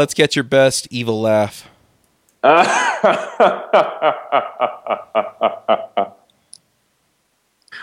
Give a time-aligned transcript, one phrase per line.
[0.00, 1.68] Let's get your best evil laugh.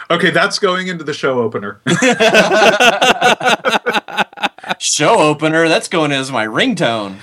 [0.09, 1.82] Okay, that's going into the show opener.
[4.80, 5.67] Show opener.
[5.67, 7.17] That's going as my ringtone.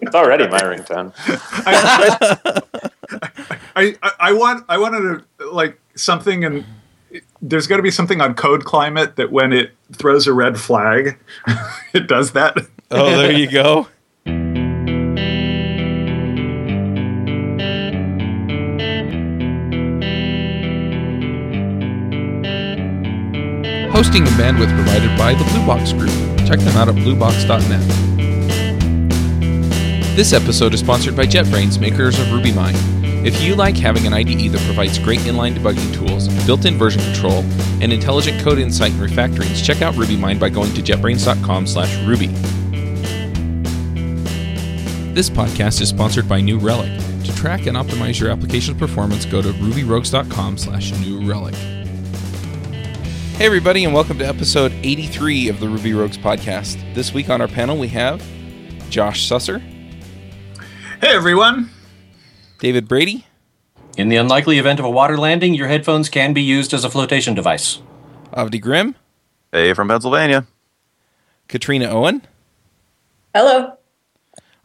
[0.00, 1.12] It's already my ringtone.
[3.74, 6.64] I, I, I want I wanted to like something and
[7.42, 11.18] there's got to be something on Code Climate that when it throws a red flag,
[11.92, 12.56] it does that.
[12.88, 13.88] Oh, there you go.
[23.90, 26.10] Hosting and bandwidth provided by the Blue Box Group.
[26.46, 27.80] Check them out at bluebox.net.
[30.14, 32.76] This episode is sponsored by JetBrains, makers of RubyMine.
[33.26, 37.42] If you like having an IDE that provides great inline debugging tools, built-in version control,
[37.82, 42.65] and intelligent code insight and refactorings, check out RubyMine by going to jetbrains.com/ruby.
[45.16, 46.92] This podcast is sponsored by New Relic.
[47.24, 51.54] To track and optimize your application's performance, go to rubyrogues.com slash new relic.
[53.38, 56.76] Hey, everybody, and welcome to episode 83 of the Ruby Rogues podcast.
[56.94, 58.22] This week on our panel, we have
[58.90, 59.62] Josh Susser,
[61.00, 61.70] Hey everyone.
[62.58, 63.24] David Brady,
[63.96, 66.90] In the unlikely event of a water landing, your headphones can be used as a
[66.90, 67.80] flotation device.
[68.34, 68.94] Avdi Grimm,
[69.50, 70.46] Hey, from Pennsylvania.
[71.48, 72.20] Katrina Owen.
[73.34, 73.75] Hello.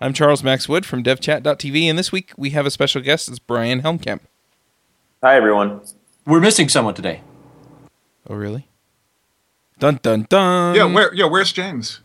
[0.02, 3.30] I'm Charles Max Wood from devchat.tv, and this week we have a special guest.
[3.30, 4.22] It's Bryan Helmkamp.
[5.22, 5.82] Hi, everyone.
[6.26, 7.22] We're missing someone today.
[8.28, 8.68] Oh, really?
[9.78, 10.76] Dun dun dun.
[10.76, 12.00] Yeah, where yeah, where's James?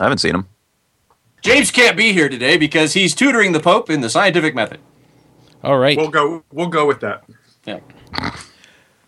[0.00, 0.48] I haven't seen him.
[1.42, 4.80] James can't be here today because he's tutoring the Pope in the scientific method.
[5.62, 5.96] All right.
[5.96, 7.22] We'll go we'll go with that.
[7.66, 7.80] Yeah.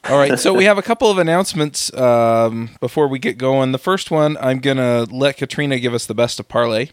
[0.05, 3.73] All right, so we have a couple of announcements um, before we get going.
[3.73, 6.93] The first one, I'm gonna let Katrina give us the best of Parley.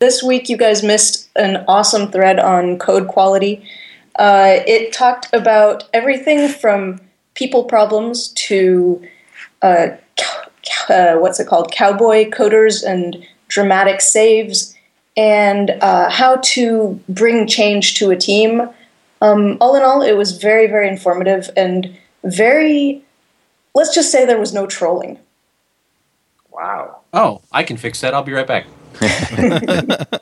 [0.00, 3.68] This week, you guys missed an awesome thread on code quality.
[4.16, 7.00] Uh, it talked about everything from
[7.34, 9.04] people problems to
[9.60, 14.76] uh, cow- cow- uh, what's it called, cowboy coders and dramatic saves,
[15.16, 18.68] and uh, how to bring change to a team.
[19.20, 23.02] Um, all in all, it was very, very informative and very.
[23.74, 25.18] Let's just say there was no trolling.
[26.52, 27.00] Wow.
[27.12, 28.14] Oh, I can fix that.
[28.14, 28.66] I'll be right back.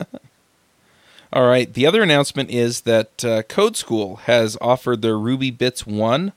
[1.32, 1.72] All right.
[1.72, 6.32] The other announcement is that uh, Code School has offered their Ruby Bits One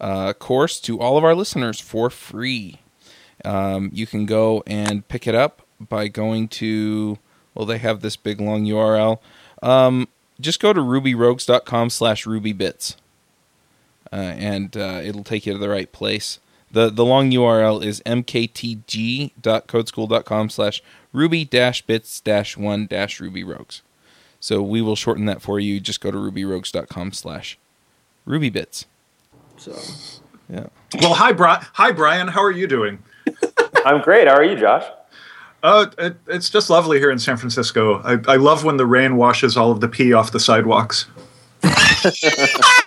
[0.00, 2.80] uh, course to all of our listeners for free.
[3.44, 7.18] Um, you can go and pick it up by going to.
[7.54, 9.18] Well, they have this big long URL.
[9.62, 10.08] Um,
[10.40, 12.94] just go to rubyrogues.com slash rubybits,
[14.12, 16.38] uh, and uh, it'll take you to the right place.
[16.70, 23.80] The, the long URL is mktg.codeschool.com slash ruby dash bits dash one dash rubyrogues.
[24.40, 25.80] So we will shorten that for you.
[25.80, 27.58] Just go to rubyrogues.com slash
[28.26, 28.84] rubybits.
[29.56, 29.76] So
[30.48, 30.66] Yeah.
[31.00, 31.64] Well, hi Bryan.
[31.74, 32.98] Hi Bryan, how are you doing?
[33.84, 34.28] I'm great.
[34.28, 34.84] How are you, Josh?
[35.62, 38.00] Uh, it, it's just lovely here in San Francisco.
[38.02, 41.06] I, I love when the rain washes all of the pee off the sidewalks.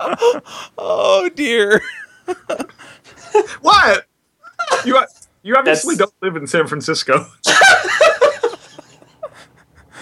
[0.78, 1.80] Oh dear.
[3.60, 4.06] What?
[4.84, 4.98] You
[5.42, 7.26] you obviously That's- don't live in San Francisco.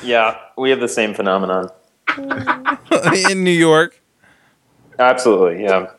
[0.04, 1.68] Yeah, we have the same phenomenon.
[3.30, 4.02] In New York.
[4.98, 5.62] Absolutely.
[5.62, 5.90] Yeah.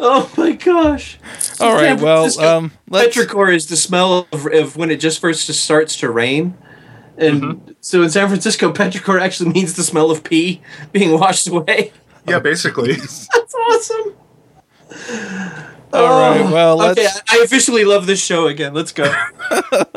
[0.00, 1.18] Oh my gosh.
[1.60, 1.98] All right.
[1.98, 3.16] San Well, Francisco um, let's.
[3.16, 6.56] Petrichor is the smell of, of when it just first starts to rain.
[7.18, 10.60] And so in San Francisco, petrichor actually means the smell of pee
[10.92, 11.92] being washed away.
[12.28, 12.92] Yeah, basically.
[12.94, 14.16] That's awesome.
[15.92, 16.50] All right.
[16.52, 16.98] Well, let's.
[16.98, 18.74] okay, I I officially love this show again.
[18.74, 19.12] Let's go.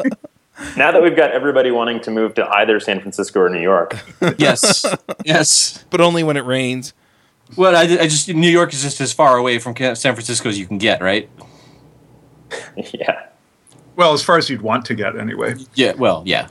[0.75, 3.97] Now that we've got everybody wanting to move to either San Francisco or New York,
[4.37, 4.85] yes,
[5.23, 5.85] yes.
[5.89, 6.93] But only when it rains.
[7.55, 10.59] Well, I, I just New York is just as far away from San Francisco as
[10.59, 11.29] you can get, right?
[12.93, 13.27] yeah.
[13.95, 15.55] well, as far as you'd want to get, anyway.
[15.75, 15.93] Yeah.
[15.93, 16.49] Well, yeah.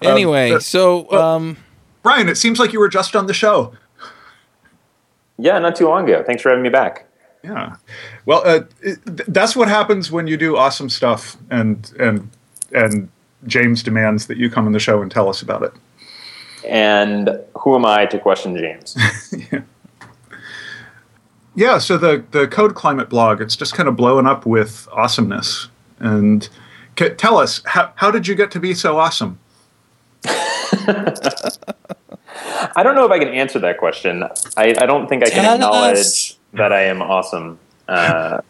[0.00, 1.56] Anyway, uh, so um,
[2.02, 3.74] Bryan, it seems like you were just on the show.
[5.38, 6.22] Yeah, not too long ago.
[6.24, 7.06] Thanks for having me back.
[7.42, 7.76] Yeah.
[8.24, 8.98] Well, uh, it,
[9.32, 12.30] that's what happens when you do awesome stuff, and and
[12.72, 13.08] and
[13.46, 15.72] James demands that you come on the show and tell us about it.
[16.66, 18.96] And who am I to question James?
[21.56, 21.78] Yeah.
[21.78, 25.68] So the the Code Climate blog, it's just kind of blowing up with awesomeness.
[26.00, 26.48] And
[26.98, 29.38] c- tell us how how did you get to be so awesome?
[32.76, 34.22] I don't know if I can answer that question.
[34.56, 36.38] I, I don't think I can Tell acknowledge us.
[36.54, 37.58] that I am awesome.
[37.88, 38.40] Uh,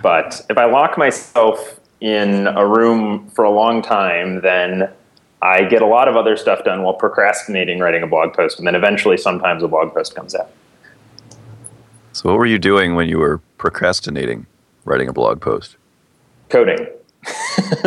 [0.00, 4.90] but if I lock myself in a room for a long time, then
[5.40, 8.66] I get a lot of other stuff done while procrastinating writing a blog post, and
[8.66, 10.50] then eventually, sometimes a blog post comes out.
[12.12, 14.46] So, what were you doing when you were procrastinating
[14.84, 15.76] writing a blog post?
[16.48, 16.86] Coding.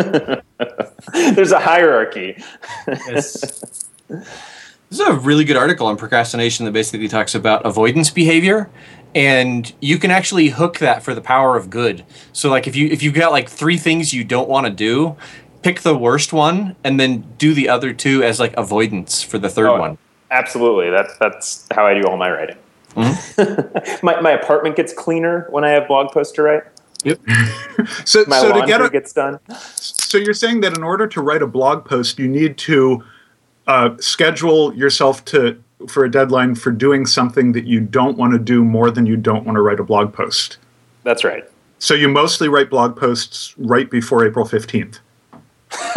[1.13, 2.41] There's a hierarchy.
[2.87, 3.85] Yes.
[4.89, 8.69] This is a really good article on procrastination that basically talks about avoidance behavior
[9.15, 12.05] and you can actually hook that for the power of good.
[12.33, 15.15] So like if you if you've got like three things you don't want to do,
[15.63, 19.49] pick the worst one and then do the other two as like avoidance for the
[19.49, 19.97] third Oh, one.
[20.31, 20.89] Absolutely.
[20.91, 22.57] That's that's how I do all my writing.
[22.95, 24.05] Mm-hmm.
[24.05, 26.63] my my apartment gets cleaner when I have blog posts to write.
[27.03, 27.19] Yep.
[28.05, 29.39] So, My so to get a, gets done.
[29.75, 33.03] so you're saying that in order to write a blog post, you need to
[33.67, 38.39] uh, schedule yourself to for a deadline for doing something that you don't want to
[38.39, 40.57] do more than you don't want to write a blog post.
[41.03, 41.43] That's right.
[41.79, 44.99] So you mostly write blog posts right before April fifteenth.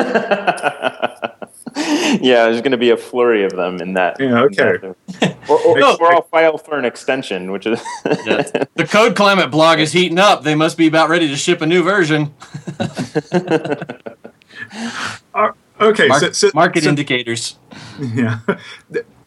[1.76, 4.16] yeah, there's going to be a flurry of them in that.
[4.18, 4.74] Yeah, okay.
[4.82, 5.96] in that- or, or, No.
[5.98, 10.42] or I'll file for an extension, which is The Code Climate blog is heating up.
[10.42, 12.34] They must be about ready to ship a new version.
[15.80, 17.58] Okay, Mark- so, so, market so, indicators.
[18.00, 18.38] Yeah.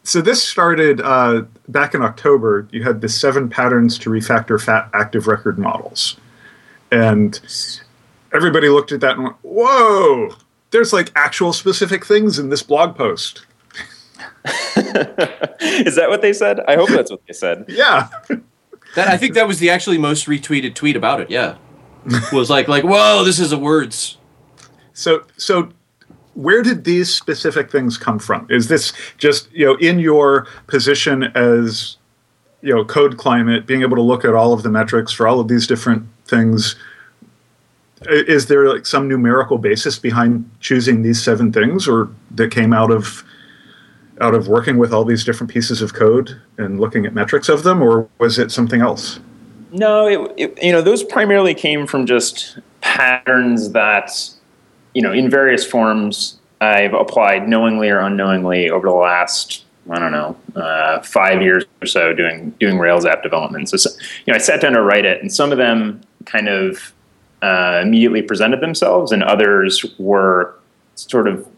[0.04, 2.66] So this started uh, back in October.
[2.72, 6.16] You had the seven patterns to refactor fat active record models,
[6.90, 7.38] and
[8.32, 10.34] everybody looked at that and went, "Whoa!
[10.70, 13.46] There's like actual specific things in this blog post."
[14.76, 16.60] is that what they said?
[16.66, 17.66] I hope that's what they said.
[17.68, 18.08] Yeah.
[18.94, 21.30] That I think that was the actually most retweeted tweet about it.
[21.30, 21.56] Yeah,
[22.32, 24.18] was like like whoa, this is a words.
[24.92, 25.70] So so
[26.34, 28.46] where did these specific things come from?
[28.50, 31.96] Is this just you know in your position as
[32.62, 35.40] you know code climate, being able to look at all of the metrics for all
[35.40, 36.76] of these different things?
[38.08, 42.90] Is there like some numerical basis behind choosing these seven things, or that came out
[42.90, 43.24] of
[44.20, 47.62] out of working with all these different pieces of code and looking at metrics of
[47.62, 49.20] them, or was it something else?
[49.72, 54.10] No, it, it, you know those primarily came from just patterns that
[54.94, 60.12] you know in various forms I've applied knowingly or unknowingly over the last I don't
[60.12, 63.68] know uh, five years or so doing doing Rails app development.
[63.68, 63.90] So, so
[64.26, 66.92] you know I sat down to write it, and some of them kind of
[67.42, 70.54] uh, immediately presented themselves, and others were
[70.94, 71.48] sort of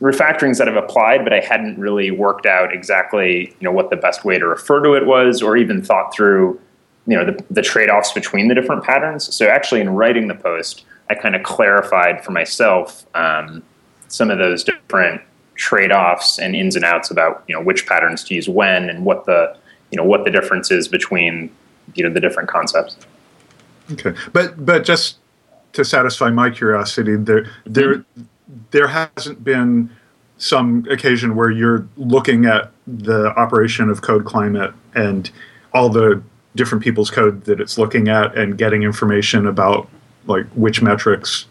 [0.00, 3.96] refactorings that I've applied, but I hadn't really worked out exactly, you know, what the
[3.96, 6.58] best way to refer to it was, or even thought through,
[7.06, 9.32] you know, the, the trade-offs between the different patterns.
[9.34, 13.62] So actually, in writing the post, I kind of clarified for myself um,
[14.08, 15.20] some of those different
[15.56, 19.26] trade-offs and ins and outs about, you know, which patterns to use when and what
[19.26, 19.54] the,
[19.90, 21.50] you know, what the difference is between,
[21.94, 22.96] you know, the different concepts.
[23.92, 25.18] Okay, but but just
[25.72, 28.04] to satisfy my curiosity, there there
[28.70, 29.90] there hasn't been
[30.38, 35.30] some occasion where you're looking at the operation of Code Climate and
[35.74, 36.22] all the
[36.56, 39.88] different people's code that it's looking at and getting information about
[40.30, 41.46] like which metrics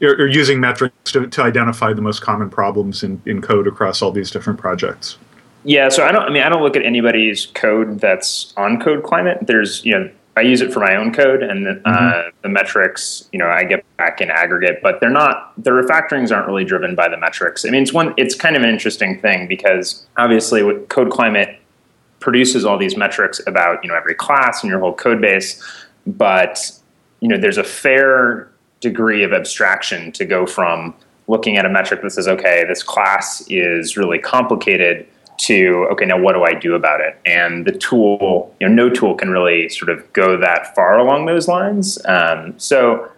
[0.00, 4.02] or, or using metrics to, to identify the most common problems in, in code across
[4.02, 5.18] all these different projects.
[5.64, 6.22] Yeah, so I don't.
[6.22, 9.38] I mean, I don't look at anybody's code that's on Code Climate.
[9.42, 13.28] There's, you know, I use it for my own code, and the, uh, the metrics,
[13.32, 15.52] you know, I get back in aggregate, but they're not.
[15.62, 17.64] The refactorings aren't really driven by the metrics.
[17.64, 18.14] I mean, it's one.
[18.16, 21.58] It's kind of an interesting thing because obviously, with Code Climate
[22.20, 25.60] produces all these metrics about you know every class and your whole code base,
[26.06, 26.70] but
[27.20, 30.94] you know, there's a fair degree of abstraction to go from
[31.26, 35.06] looking at a metric that says, okay, this class is really complicated
[35.38, 37.16] to okay now what do i do about it?
[37.24, 41.26] And the tool you know no tool can really sort of go that far along
[41.26, 41.98] those lines.
[42.06, 43.10] Um, so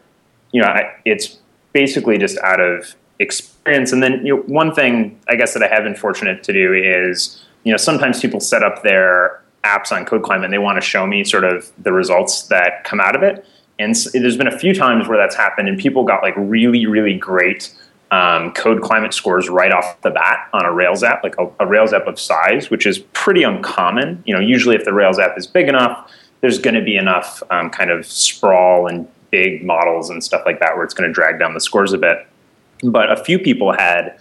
[0.52, 1.38] you know I, it's
[1.72, 3.92] basically just out of experience.
[3.92, 6.74] And then you know, one thing i guess that i have been fortunate to do
[6.74, 10.76] is you know sometimes people set up their apps on code climate and they want
[10.76, 13.46] to show me sort of the results that come out of it
[13.80, 16.86] and s- there's been a few times where that's happened and people got like really
[16.86, 17.74] really great
[18.10, 21.66] um, code climate scores right off the bat on a Rails app, like a, a
[21.66, 24.22] Rails app of size, which is pretty uncommon.
[24.26, 26.10] You know, usually if the Rails app is big enough,
[26.40, 30.58] there's going to be enough um, kind of sprawl and big models and stuff like
[30.58, 32.26] that where it's going to drag down the scores a bit.
[32.82, 34.18] But a few people had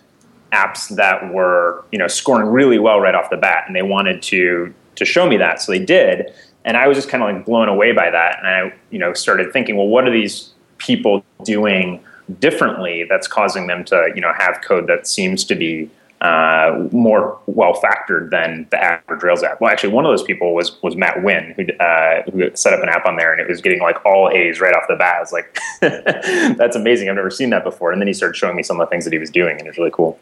[0.51, 4.21] apps that were you know scoring really well right off the bat, and they wanted
[4.23, 6.31] to to show me that, so they did.
[6.65, 9.13] And I was just kind of like blown away by that, and I you know
[9.13, 12.03] started thinking, well, what are these people doing?
[12.39, 15.89] differently that's causing them to you know have code that seems to be
[16.21, 19.61] uh, more well factored than the average Rails app.
[19.61, 22.83] Well, actually, one of those people was was Matt Wynne, who uh, who set up
[22.83, 25.15] an app on there, and it was getting like all A's right off the bat.
[25.15, 25.57] I was like,
[26.57, 27.09] "That's amazing!
[27.09, 29.05] I've never seen that before." And then he started showing me some of the things
[29.05, 30.19] that he was doing, and it was really cool.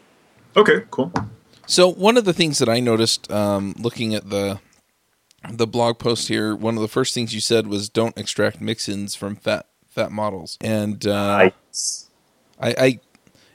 [0.56, 1.12] Okay, cool.
[1.66, 4.60] So one of the things that I noticed um, looking at the
[5.50, 9.16] the blog post here, one of the first things you said was don't extract mixins
[9.16, 11.50] from fat fat models, and uh,
[12.60, 13.00] I, I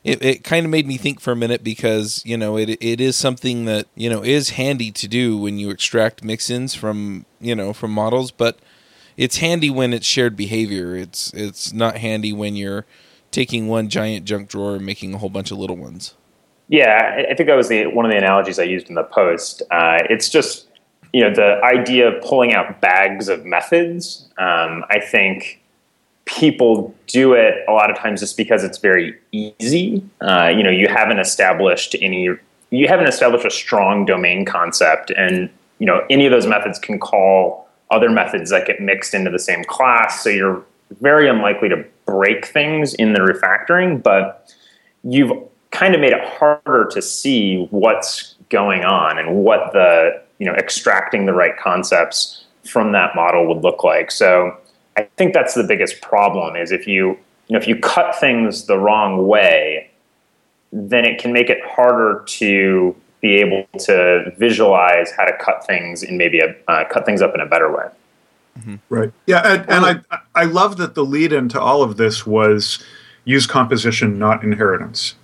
[0.03, 2.99] it, it kind of made me think for a minute because you know it it
[2.99, 7.55] is something that you know is handy to do when you extract mixins from you
[7.55, 8.59] know from models, but
[9.17, 10.95] it's handy when it's shared behavior.
[10.95, 12.85] It's it's not handy when you're
[13.31, 16.13] taking one giant junk drawer and making a whole bunch of little ones.
[16.69, 19.61] Yeah, I think that was the one of the analogies I used in the post.
[19.69, 20.67] Uh, it's just
[21.13, 24.27] you know the idea of pulling out bags of methods.
[24.37, 25.63] Um, I think
[26.25, 30.03] people do it a lot of times just because it's very easy.
[30.21, 32.29] Uh, you know, you haven't established any,
[32.71, 36.99] you haven't established a strong domain concept, and you know, any of those methods can
[36.99, 40.23] call other methods that get mixed into the same class.
[40.23, 40.63] So you're
[41.01, 44.53] very unlikely to break things in the refactoring, but
[45.03, 45.31] you've
[45.71, 50.53] kind of made it harder to see what's going on and what the you know
[50.53, 54.11] extracting the right concepts from that model would look like.
[54.11, 54.57] So
[54.97, 57.09] I think that's the biggest problem is if you
[57.47, 59.89] you know if you cut things the wrong way,
[60.71, 66.03] then it can make it harder to be able to visualize how to cut things
[66.03, 67.87] in maybe a uh, cut things up in a better way.
[68.59, 68.75] Mm-hmm.
[68.89, 69.11] Right.
[69.25, 72.83] Yeah, and, and I I love that the lead into all of this was
[73.25, 75.15] use composition, not inheritance.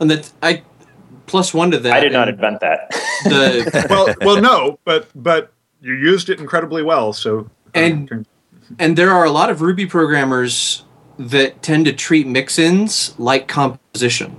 [0.00, 0.62] And that I
[1.28, 1.92] plus one to that.
[1.92, 2.90] I did not invent that.
[3.24, 7.12] The, well, well, no, but but you used it incredibly well.
[7.12, 8.26] So and
[8.78, 10.84] and there are a lot of Ruby programmers
[11.18, 14.36] that tend to treat mix-ins like composition.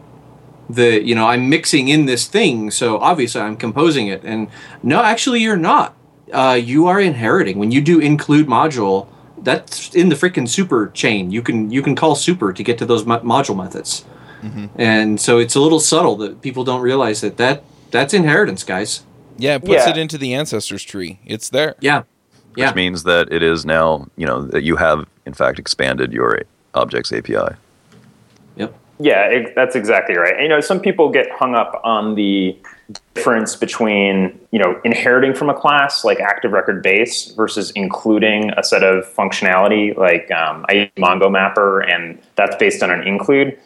[0.69, 4.23] The you know I'm mixing in this thing, so obviously I'm composing it.
[4.23, 4.49] And
[4.83, 5.95] no, actually you're not.
[6.31, 9.07] Uh, you are inheriting when you do include module.
[9.41, 11.31] That's in the freaking super chain.
[11.31, 14.05] You can you can call super to get to those mo- module methods.
[14.41, 14.67] Mm-hmm.
[14.77, 19.03] And so it's a little subtle that people don't realize that that that's inheritance, guys.
[19.37, 19.89] Yeah, it puts yeah.
[19.89, 21.19] it into the ancestors tree.
[21.25, 21.75] It's there.
[21.79, 22.03] Yeah
[22.59, 22.73] which yeah.
[22.73, 26.41] means that it is now, you know, that you have in fact expanded your
[26.73, 27.55] objects API.
[28.57, 28.73] Yep.
[28.99, 30.33] Yeah, it, that's exactly right.
[30.33, 32.57] And, you know, some people get hung up on the
[33.13, 38.63] difference between, you know, inheriting from a class like active record base versus including a
[38.63, 43.57] set of functionality like um, I use Mongo Mapper, and that's based on an include.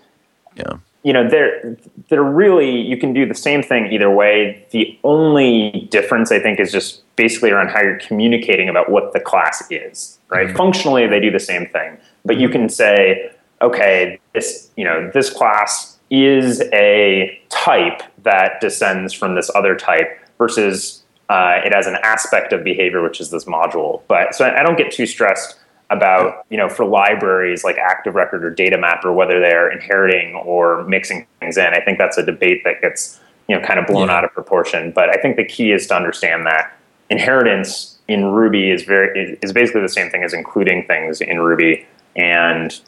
[0.56, 0.78] Yeah.
[1.04, 1.78] You know they're
[2.10, 4.66] they're really you can do the same thing either way.
[4.72, 9.20] The only difference i think is just basically around how you're communicating about what the
[9.20, 10.48] class is right?
[10.48, 10.56] Mm-hmm.
[10.56, 11.98] functionally they do the same thing.
[12.24, 13.32] But you can say
[13.62, 20.20] okay this you know this class is a type that descends from this other type
[20.38, 24.02] versus uh, it has an aspect of behavior which is this module.
[24.08, 25.58] But so i don't get too stressed
[25.90, 31.28] about you know for libraries like active record or DataMapper whether they're inheriting or mixing
[31.40, 34.16] things in i think that's a debate that gets you know kind of blown yeah.
[34.16, 36.76] out of proportion but i think the key is to understand that
[37.10, 41.86] inheritance in ruby is very is basically the same thing as including things in ruby
[42.16, 42.82] and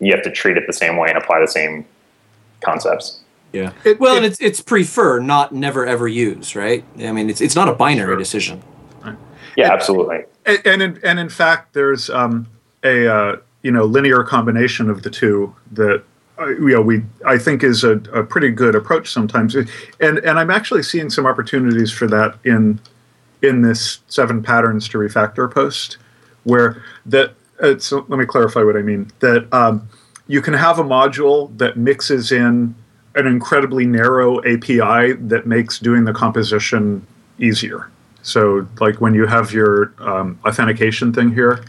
[0.00, 1.84] you have to treat it the same way and apply the same
[2.60, 3.20] concepts
[3.52, 7.28] yeah it, well it, and it's it's prefer not never ever use right i mean
[7.28, 8.16] it's it's not a binary sure.
[8.16, 8.62] decision
[9.58, 10.18] yeah, absolutely.
[10.48, 12.48] And and in, and in fact, there's um,
[12.82, 16.02] a uh, you know linear combination of the two that
[16.38, 19.54] uh, you know we I think is a, a, pretty good approach sometimes.
[19.54, 19.68] And
[20.00, 22.80] and I'm actually seeing some opportunities for that in
[23.42, 25.98] in this seven patterns to refactor post,
[26.44, 27.34] where that.
[27.60, 29.10] Uh, so let me clarify what I mean.
[29.20, 29.88] That um,
[30.28, 32.74] you can have a module that mixes in
[33.14, 37.04] an incredibly narrow API that makes doing the composition
[37.38, 37.90] easier.
[38.28, 41.64] So, like when you have your um, authentication thing here,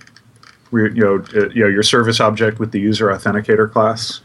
[0.74, 4.20] you know, uh, you know, your service object with the user authenticator class,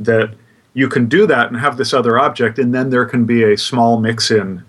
[0.00, 0.34] that
[0.74, 3.56] you can do that and have this other object, and then there can be a
[3.56, 4.64] small mix-in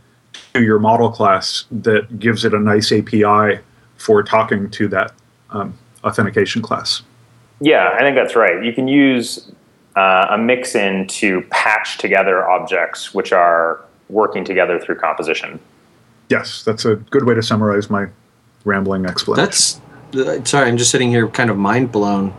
[0.53, 3.61] to your model class that gives it a nice API
[3.95, 5.11] for talking to that
[5.49, 7.01] um, authentication class.
[7.59, 8.63] Yeah, I think that's right.
[8.63, 9.51] You can use
[9.95, 15.59] uh, a mix-in to patch together objects which are working together through composition.
[16.29, 18.07] Yes, that's a good way to summarize my
[18.65, 19.45] rambling explanation.
[19.45, 19.81] That's
[20.15, 22.31] uh, sorry, I'm just sitting here kind of mind blown.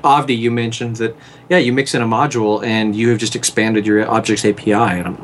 [0.00, 1.14] Avdi, you mentioned that
[1.48, 5.18] yeah, you mix in a module and you have just expanded your objects API, and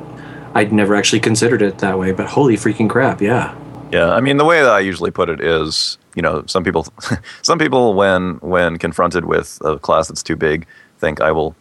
[0.54, 2.12] i would never actually considered it that way.
[2.12, 3.56] But holy freaking crap, yeah.
[3.90, 6.86] Yeah, I mean the way that I usually put it is, you know, some people,
[7.42, 10.66] some people when when confronted with a class that's too big,
[10.98, 11.56] think I will,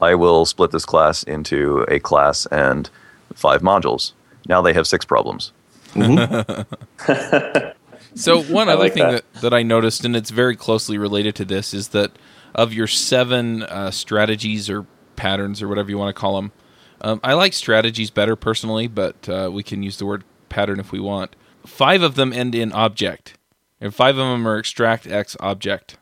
[0.00, 2.88] I will split this class into a class and
[3.34, 4.12] five modules.
[4.46, 5.52] Now they have six problems.
[8.14, 9.24] So one other like thing that.
[9.34, 9.40] that.
[9.42, 12.12] that I noticed, and it's very closely related to this, is that
[12.54, 14.86] of your seven uh, strategies or
[15.16, 16.52] patterns or whatever you want to call them,
[17.00, 20.92] um, I like strategies better personally, but uh, we can use the word pattern if
[20.92, 21.36] we want.
[21.66, 23.36] Five of them end in object,
[23.80, 25.98] and five of them are extract X object.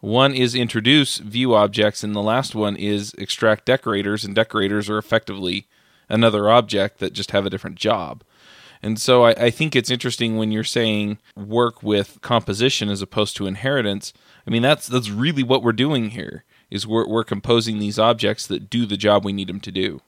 [0.00, 4.96] One is introduce view objects, and the last one is extract decorators, and decorators are
[4.96, 5.68] effectively
[6.08, 8.24] another object that just have a different job.
[8.82, 13.36] And so I, I think it's interesting when you're saying work with composition as opposed
[13.36, 14.12] to inheritance.
[14.46, 18.46] I mean that's that's really what we're doing here is we're we're composing these objects
[18.46, 20.00] that do the job we need them to do.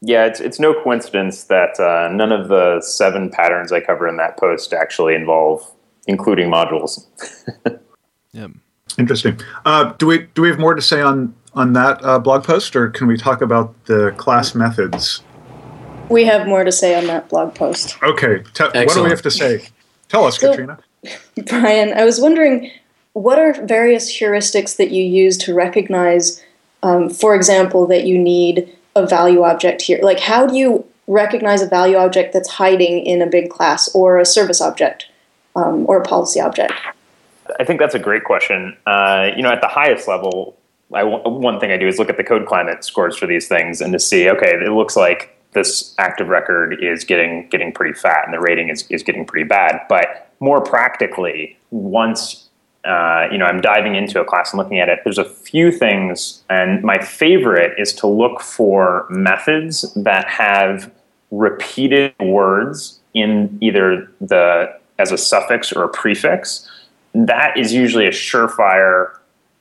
[0.00, 4.16] Yeah, it's it's no coincidence that uh, none of the seven patterns I cover in
[4.18, 5.62] that post actually involve
[6.06, 7.06] including modules.
[8.32, 8.48] yeah.
[8.98, 9.40] Interesting.
[9.64, 12.76] Uh, do we do we have more to say on on that uh, blog post,
[12.76, 15.22] or can we talk about the class methods?
[16.08, 17.96] We have more to say on that blog post.
[18.02, 18.42] Okay.
[18.54, 19.68] Te- what do we have to say?
[20.08, 20.78] Tell us, So- Katrina.
[21.46, 22.70] Bryan, I was wondering
[23.12, 26.42] what are various heuristics that you use to recognize,
[26.82, 29.98] um, for example, that you need a value object here?
[30.02, 34.18] Like, how do you recognize a value object that's hiding in a big class or
[34.18, 35.06] a service object
[35.56, 36.72] um, or a policy object?
[37.60, 38.76] I think that's a great question.
[38.86, 40.56] Uh, you know, at the highest level,
[40.92, 43.80] I, one thing I do is look at the code climate scores for these things
[43.80, 48.24] and to see, okay, it looks like this active record is getting getting pretty fat
[48.24, 49.80] and the rating is, is getting pretty bad.
[49.88, 52.48] But more practically, once
[52.84, 55.72] uh, you know I'm diving into a class and looking at it, there's a few
[55.72, 60.92] things, and my favorite is to look for methods that have
[61.30, 66.70] repeated words in either the as a suffix or a prefix
[67.14, 69.16] that is usually a surefire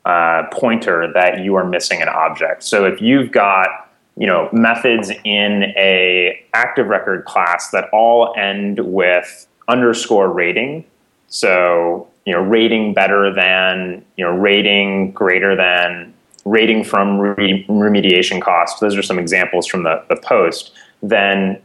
[0.05, 2.63] uh, pointer that you are missing an object.
[2.63, 8.79] So if you've got you know methods in a active record class that all end
[8.79, 10.86] with underscore rating,
[11.27, 16.13] so you know rating better than you know rating greater than
[16.46, 20.74] rating from re- remediation costs Those are some examples from the, the post.
[21.01, 21.62] Then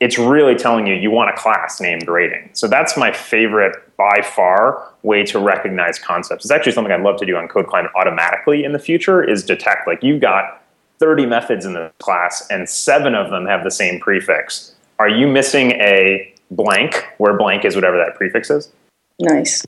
[0.00, 2.50] it's really telling you you want a class named rating.
[2.52, 6.44] So that's my favorite by far way to recognize concepts.
[6.44, 9.44] It's actually something I'd love to do on Code Climate automatically in the future is
[9.44, 10.63] detect like you've got
[10.98, 14.74] 30 methods in the class and seven of them have the same prefix.
[14.98, 18.70] Are you missing a blank where blank is whatever that prefix is?
[19.18, 19.64] Nice.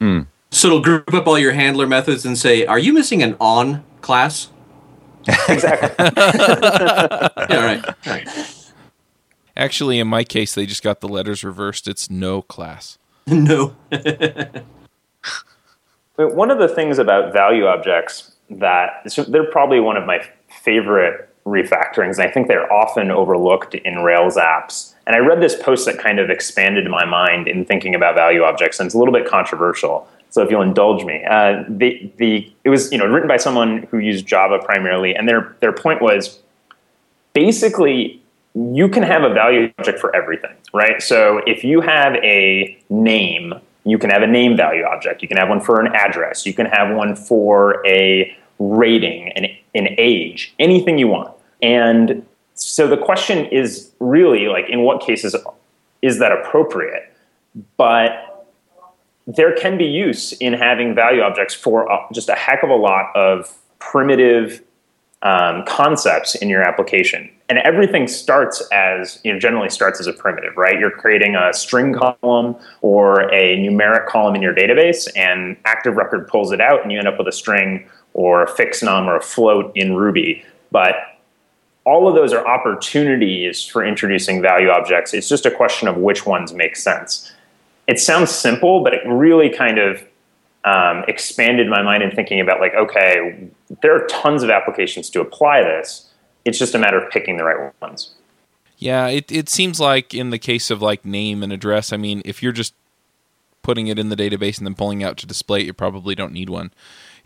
[0.00, 0.22] Hmm.
[0.50, 3.84] So it'll group up all your handler methods and say, "Are you missing an on
[4.00, 4.50] class?"
[5.48, 5.90] Exactly.
[7.50, 7.84] Yeah, all right.
[7.86, 8.28] All right.
[9.56, 11.86] Actually, in my case, they just got the letters reversed.
[11.88, 12.98] It's no class.
[13.26, 13.74] no.
[16.16, 20.20] But one of the things about value objects that so they're probably one of my
[20.64, 24.94] favorite refactorings, and I think they're often overlooked in Rails apps.
[25.06, 28.42] And I read this post that kind of expanded my mind in thinking about value
[28.42, 30.08] objects, and it's a little bit controversial.
[30.30, 33.86] So if you'll indulge me, uh, the the it was you know written by someone
[33.90, 36.40] who used Java primarily, and their their point was
[37.34, 38.20] basically
[38.54, 41.02] you can have a value object for everything, right?
[41.02, 45.22] So if you have a name, you can have a name value object.
[45.22, 46.46] You can have one for an address.
[46.46, 51.34] You can have one for a rating, an, an age, anything you want.
[51.62, 55.34] And so the question is really like, in what cases
[56.02, 57.12] is that appropriate?
[57.76, 58.46] But
[59.26, 62.76] there can be use in having value objects for uh, just a heck of a
[62.76, 64.62] lot of primitive
[65.22, 67.30] um, concepts in your application.
[67.48, 70.78] And everything starts as, you know, generally starts as a primitive, right?
[70.78, 76.28] You're creating a string column or a numeric column in your database, and Active Record
[76.28, 79.20] pulls it out, and you end up with a string or a Fixnum or a
[79.20, 80.44] float in Ruby.
[80.70, 80.96] But
[81.84, 85.12] all of those are opportunities for introducing value objects.
[85.12, 87.30] It's just a question of which ones make sense.
[87.86, 90.02] It sounds simple, but it really kind of
[90.64, 93.50] um, expanded my mind in thinking about like, okay,
[93.82, 96.10] there are tons of applications to apply this.
[96.46, 98.14] It's just a matter of picking the right ones.
[98.78, 102.22] Yeah, it it seems like in the case of like name and address, I mean,
[102.24, 102.74] if you're just
[103.62, 106.32] putting it in the database and then pulling out to display it, you probably don't
[106.32, 106.70] need one.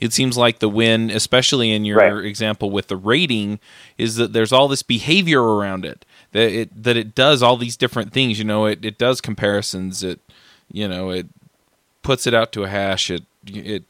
[0.01, 2.25] It seems like the win, especially in your Right.
[2.25, 3.59] example with the rating,
[3.97, 6.05] is that there's all this behavior around it.
[6.33, 8.39] That it that it does all these different things.
[8.39, 10.03] You know, it, it does comparisons.
[10.05, 10.21] It
[10.73, 11.27] you know it
[12.03, 13.11] puts it out to a hash.
[13.11, 13.85] It it,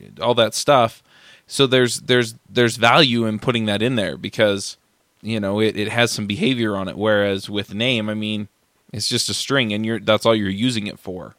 [0.00, 1.02] it all that stuff.
[1.46, 4.76] So there's there's there's value in putting that in there because
[5.22, 6.96] you know it, it has some behavior on it.
[6.96, 8.48] Whereas with name, I mean,
[8.92, 11.36] it's just a string, and you're that's all you're using it for.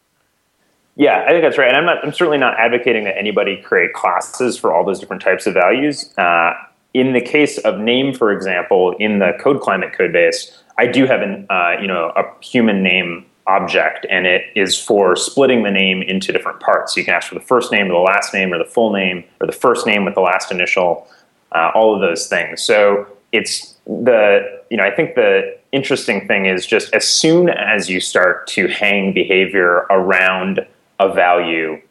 [0.95, 1.67] Yeah, I think that's right.
[1.67, 2.03] And I'm not.
[2.03, 6.13] I'm certainly not advocating that anybody create classes for all those different types of values.
[6.17, 6.53] Uh,
[6.93, 11.05] in the case of name, for example, in the code climate code base, I do
[11.05, 15.71] have an uh, you know a human name object, and it is for splitting the
[15.71, 16.93] name into different parts.
[16.93, 18.93] So you can ask for the first name, or the last name, or the full
[18.93, 21.07] name, or the first name with the last initial,
[21.51, 22.61] uh, all of those things.
[22.61, 27.89] So it's the you know I think the interesting thing is just as soon as
[27.89, 30.65] you start to hang behavior around
[30.99, 31.81] a value,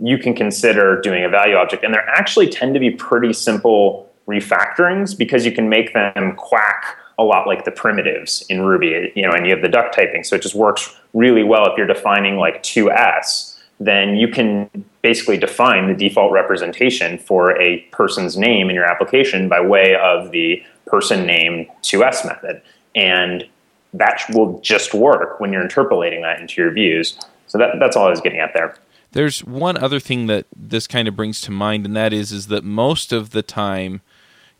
[0.00, 4.10] you can consider doing a value object, and there actually tend to be pretty simple
[4.26, 9.22] refactorings because you can make them quack a lot like the primitives in Ruby, you
[9.22, 10.24] know, and you have the duck typing.
[10.24, 14.70] So it just works really well if you're defining like to_s, then you can
[15.02, 20.30] basically define the default representation for a person's name in your application by way of
[20.30, 22.62] the person name to_s method.
[22.94, 23.46] And
[23.94, 27.18] that will just work when you're interpolating that into your views.
[27.52, 28.74] So that, that's all I was getting at there.
[29.10, 32.46] There's one other thing that this kind of brings to mind, and that is is
[32.46, 34.00] that most of the time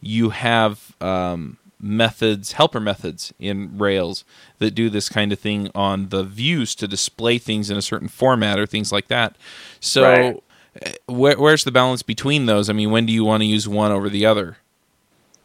[0.03, 4.27] you have um, methods, helper methods in Rails
[4.59, 8.09] that do this kind of thing on the views to display things in a certain
[8.09, 9.37] format or things like that.
[9.81, 10.43] So, right.
[10.83, 12.69] Eh, where, where's the balance between those?
[12.69, 14.59] I mean, when do you want to use one over the other?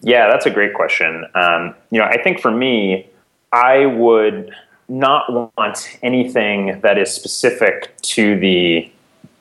[0.02, 1.26] Yeah, that's a great question.
[1.34, 3.10] Um, you know, I think for me,
[3.54, 4.54] I would
[4.90, 8.92] not want anything that is specific to the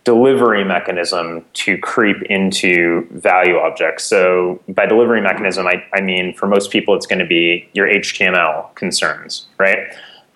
[0.04, 4.04] delivery mechanism to creep into value objects.
[4.04, 7.88] So, by delivery mechanism, I, I mean for most people, it's going to be your
[7.88, 9.78] HTML concerns, right?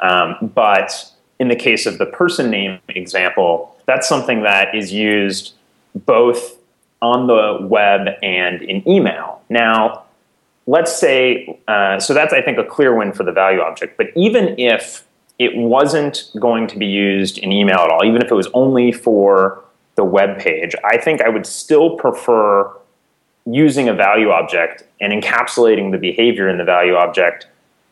[0.01, 5.55] Um, but in the case of the person name example, that's something that is used
[5.95, 6.57] both
[7.03, 9.41] on the web and in email.
[9.49, 10.05] Now,
[10.67, 13.97] let's say, uh, so that's, I think, a clear win for the value object.
[13.97, 15.05] But even if
[15.39, 18.93] it wasn't going to be used in email at all, even if it was only
[18.93, 19.65] for
[19.97, 22.71] the web page, I think I would still prefer
[23.47, 27.47] using a value object and encapsulating the behavior in the value object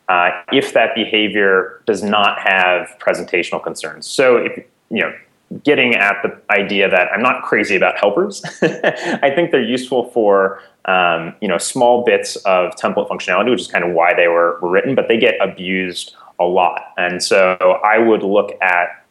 [0.09, 4.07] uh, if that behavior does not have presentational concerns.
[4.07, 5.15] So, if you know,
[5.63, 10.63] getting at the idea that I'm not crazy about helpers, I think they're useful for
[10.85, 14.59] um, you know small bits of template functionality, which is kind of why they were,
[14.61, 16.93] were written, but they get abused a lot.
[16.97, 19.05] And so I would look at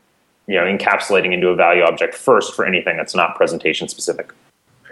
[0.47, 4.32] you know encapsulating into a value object first for anything that's not presentation specific.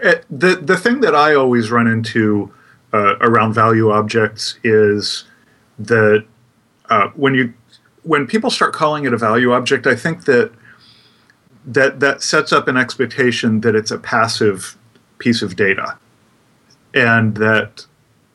[0.02, 2.52] Uh, the the thing that I always run into
[2.92, 5.24] uh, around value objects is
[5.78, 6.24] that
[6.90, 7.54] uh, when you
[8.02, 10.52] when people start calling it a value object, I think that
[11.66, 14.76] that that sets up an expectation that it's a passive
[15.18, 15.98] piece of data,
[16.94, 17.84] and that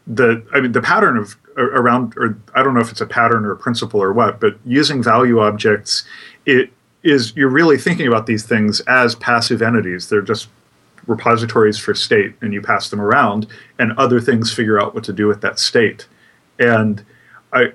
[0.06, 3.46] the I mean the pattern of around, or I don't know if it's a pattern
[3.46, 6.04] or a principle or what, but using value objects,
[6.46, 6.72] it
[7.04, 10.10] is you're really thinking about these things as passive entities.
[10.10, 10.50] They're just
[11.08, 13.48] repositories for state, and you pass them around,
[13.80, 16.08] and other things figure out what to do with that state.
[16.60, 17.04] And
[17.54, 17.74] I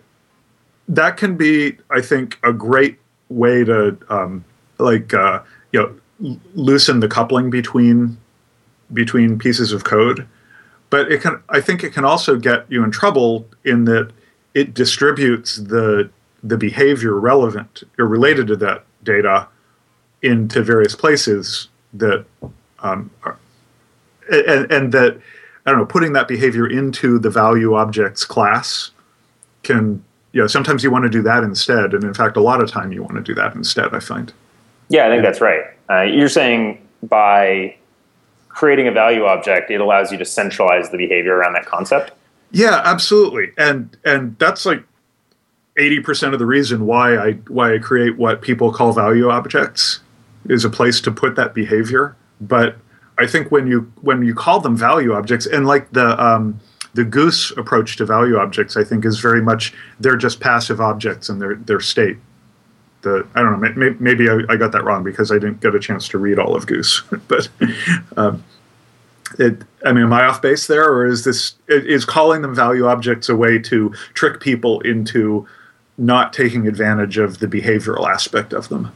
[0.89, 4.45] that can be, I think, a great way to um,
[4.79, 8.17] like uh, you know loosen the coupling between
[8.93, 10.27] between pieces of code.
[10.89, 14.13] But it can i think it can also get you in trouble in that
[14.55, 16.09] it distributes the
[16.43, 19.49] the behavior relevant or related to that data
[20.23, 22.25] into various places that
[22.81, 23.37] um, are,
[24.31, 25.21] and, and that
[25.67, 28.93] i don't know putting that behavior into the value objects class
[29.63, 31.95] can you know sometimes you want to do that instead.
[31.95, 34.33] And in fact a lot of time you want to do that instead i find
[34.89, 37.77] yeah i think that's right uh, you're saying by
[38.57, 42.11] creating a value object, it allows you to centralize the behavior around that concept.
[42.51, 43.53] Yeah, absolutely.
[43.59, 44.83] And and that's like
[45.79, 50.01] 80% of the reason why I why I create what people call value objects
[50.49, 52.17] is a place to put that behavior.
[52.41, 52.77] But
[53.19, 56.59] I think when you when you call them value objects and like the um,
[56.95, 61.29] the GOOS approach to value objects, I think is very much they're just passive objects
[61.29, 62.17] in their their state.
[63.07, 65.77] The I don't know maybe, maybe I, I, got that wrong because I didn't get
[65.77, 67.49] a chance to read all of GOOS, but
[68.17, 68.43] um,
[69.39, 72.87] it, I mean, am I off base there, or is this is calling them value
[72.87, 75.47] objects a way to trick people into
[75.97, 78.93] not taking advantage of the behavioral aspect of them?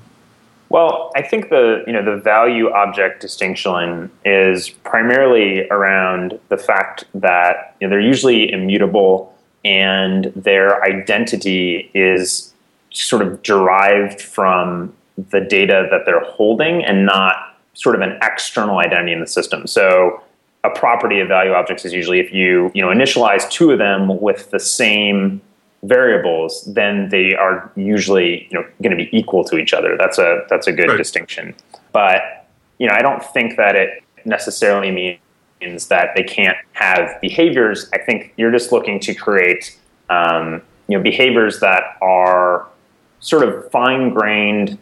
[0.70, 7.04] Well, I think the you know the value object distinction is primarily around the fact
[7.14, 9.32] that you know, they're usually immutable
[9.64, 12.49] and their identity is
[12.90, 14.92] sort of derived from
[15.30, 19.66] the data that they're holding and not sort of an external identity in the system.
[19.66, 20.22] So
[20.64, 24.20] a property of value objects is usually if you you know initialize two of them
[24.20, 25.40] with the same
[25.82, 29.96] variables, then they are usually you know going to be equal to each other.
[29.96, 30.98] That's a that's a good right.
[30.98, 31.54] distinction.
[31.92, 32.46] But
[32.78, 35.18] you know I don't think that it necessarily means
[35.60, 37.88] means that they can't have behaviors.
[37.92, 42.66] I think you're just looking to create um, you know behaviors that are
[43.20, 44.78] sort of fine grained,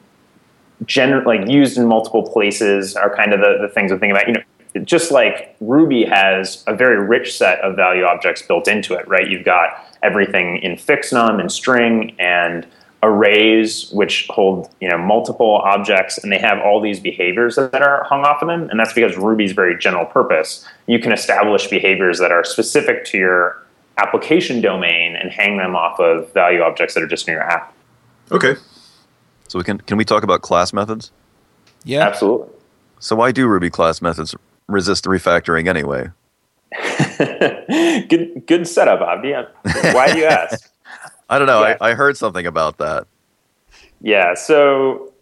[0.85, 4.29] gener- like used in multiple places are kind of the, the things I'm thinking about.
[4.29, 8.95] You know, just like Ruby has a very rich set of value objects built into
[8.95, 9.29] it, right?
[9.29, 12.67] You've got everything in fixnum num and string and
[13.03, 18.03] arrays which hold you know multiple objects and they have all these behaviors that are
[18.05, 22.19] hung off of them and that's because ruby's very general purpose you can establish behaviors
[22.19, 23.63] that are specific to your
[23.99, 27.73] application domain and hang them off of value objects that are just in your app
[28.31, 28.57] Okay.
[29.49, 31.11] So we can can we talk about class methods?
[31.85, 32.07] Yeah.
[32.07, 32.49] absolutely
[33.01, 34.35] So why do Ruby class methods
[34.67, 36.11] resist refactoring anyway?
[38.09, 39.49] good good setup Avdi
[39.95, 40.71] why do you ask
[41.31, 41.61] I don't know.
[41.63, 41.77] Yeah.
[41.81, 43.07] I, I heard something about that.
[44.01, 45.13] Yeah, so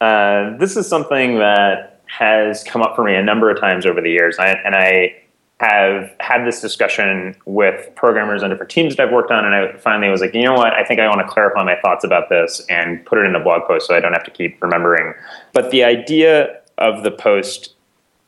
[0.00, 4.00] uh, this is something that has come up for me a number of times over
[4.00, 5.16] the years, I, and I
[5.60, 9.76] have had this discussion with programmers on different teams that I've worked on, and I
[9.78, 12.28] finally was like, you know what, I think I want to clarify my thoughts about
[12.28, 15.14] this and put it in a blog post so I don't have to keep remembering.
[15.52, 17.74] But the idea of the post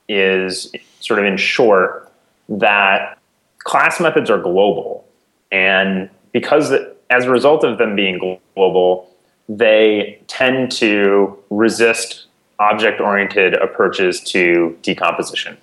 [0.08, 2.10] is sort of in short
[2.48, 3.16] that
[3.60, 5.06] class methods are global,
[5.52, 6.72] and because
[7.10, 8.18] as a result of them being
[8.54, 9.08] global,
[9.48, 12.26] they tend to resist
[12.58, 15.56] object oriented approaches to decomposition.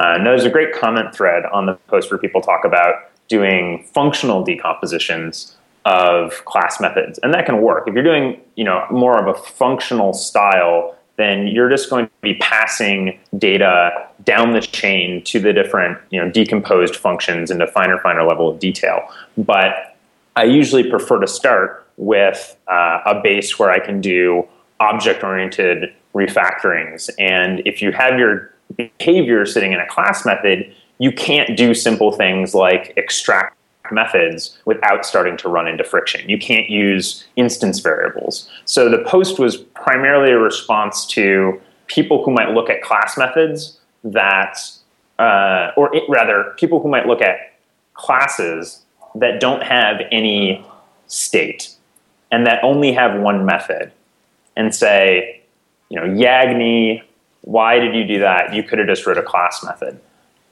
[0.00, 2.94] Uh, and there's a great comment thread on the post where people talk about
[3.28, 7.86] doing functional decompositions of class methods, and that can work.
[7.86, 12.12] If you're doing, you know, more of a functional style, then you're just going to
[12.22, 17.98] be passing data down the chain to the different, you know, decomposed functions into finer,
[17.98, 19.02] finer level of detail.
[19.36, 19.96] But
[20.34, 24.48] I usually prefer to start with uh, a base where I can do
[24.80, 27.10] object oriented refactorings.
[27.18, 32.12] And if you have your behavior sitting in a class method, you can't do simple
[32.12, 33.56] things like extract
[33.92, 36.28] methods without starting to run into friction.
[36.28, 38.48] You can't use instance variables.
[38.64, 43.78] So the post was primarily a response to people who might look at class methods
[44.04, 44.58] that,
[45.18, 47.54] uh, or it, rather, people who might look at
[47.94, 48.82] classes
[49.16, 50.64] that don't have any
[51.06, 51.74] state
[52.30, 53.90] and that only have one method
[54.56, 55.42] and say,
[55.88, 57.02] you know, Yagni,
[57.42, 58.54] why did you do that?
[58.54, 60.00] You could have just wrote a class method.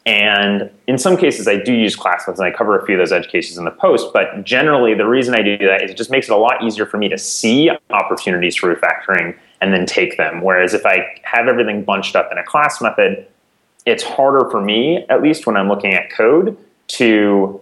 [0.06, 2.98] And in some cases, I do use class methods, and I cover a few of
[2.98, 4.10] those edge cases in the post.
[4.14, 6.86] But generally, the reason I do that is it just makes it a lot easier
[6.86, 10.40] for me to see opportunities for refactoring and then take them.
[10.40, 13.26] Whereas if I have everything bunched up in a class method,
[13.84, 16.56] it's harder for me, at least when I'm looking at code,
[16.88, 17.60] to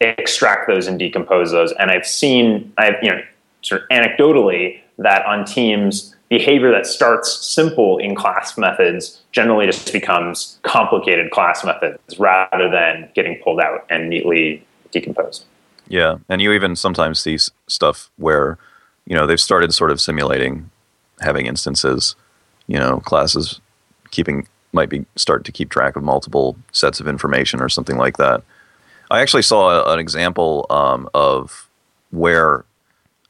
[0.00, 1.70] extract those and decompose those.
[1.72, 3.22] And I've seen, I've you know,
[3.60, 9.92] sort of anecdotally that on teams, behavior that starts simple in class methods generally just
[9.92, 15.44] becomes complicated class methods rather than getting pulled out and neatly decomposed.
[15.88, 18.56] Yeah, and you even sometimes see stuff where
[19.04, 20.70] you know they've started sort of simulating
[21.20, 22.16] having instances.
[22.66, 23.60] You know, classes
[24.10, 28.16] keeping might be start to keep track of multiple sets of information or something like
[28.16, 28.42] that.
[29.10, 31.68] I actually saw a, an example um, of
[32.10, 32.64] where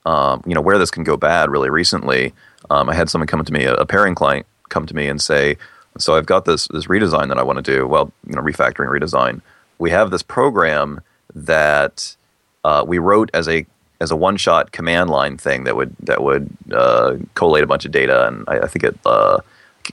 [0.07, 2.33] um, you know where this can go bad really recently.
[2.71, 5.21] Um, I had someone come to me, a, a pairing client, come to me and
[5.21, 5.57] say,
[5.99, 7.87] "So I've got this this redesign that I want to do.
[7.87, 9.41] Well, you know, refactoring redesign.
[9.79, 11.01] We have this program
[11.35, 12.17] that
[12.65, 13.67] uh, we wrote as a
[14.01, 17.85] as a one shot command line thing that would that would uh, collate a bunch
[17.85, 19.41] of data, and I, I think it uh,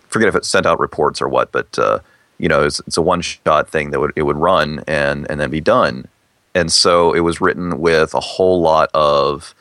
[0.08, 2.00] forget if it sent out reports or what, but uh,
[2.38, 5.40] you know, it's, it's a one shot thing that would it would run and and
[5.40, 6.08] then be done.
[6.56, 9.54] And so it was written with a whole lot of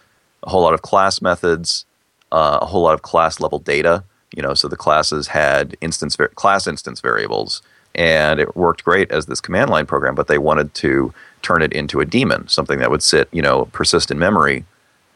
[0.42, 1.84] a whole lot of class methods,
[2.32, 4.04] uh, a whole lot of class level data.
[4.34, 7.62] You know, so the classes had instance class instance variables,
[7.94, 10.14] and it worked great as this command line program.
[10.14, 13.66] But they wanted to turn it into a daemon, something that would sit, you know,
[13.66, 14.64] persist in memory,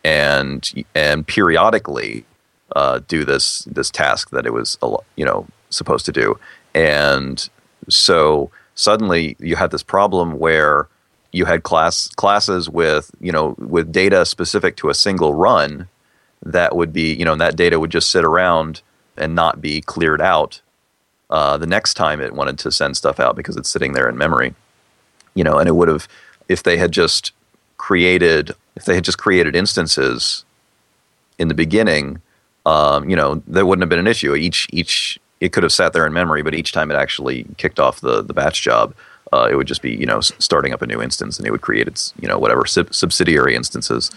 [0.03, 2.25] and and periodically
[2.75, 4.79] uh, do this this task that it was,
[5.17, 6.39] you know, supposed to do.
[6.75, 7.49] And
[7.89, 10.89] so suddenly you had this problem where
[11.33, 15.89] you had class classes with you know with data specific to a single run
[16.43, 18.83] that would be you know and that data would just sit around
[19.17, 20.61] and not be cleared out
[21.31, 24.17] uh, the next time it wanted to send stuff out because it's sitting there in
[24.17, 24.55] memory.
[25.35, 26.09] You know and it would have
[26.49, 27.33] if they had just
[27.79, 30.45] created if they had just created instances
[31.39, 32.21] in the beginning
[32.67, 34.35] um, you know there wouldn't have been an issue.
[34.35, 37.81] Each each it could have sat there in memory but each time it actually kicked
[37.81, 38.95] off the the batch job
[39.33, 41.63] uh, it would just be you know starting up a new instance and it would
[41.63, 44.11] create its you know whatever sub- subsidiary instances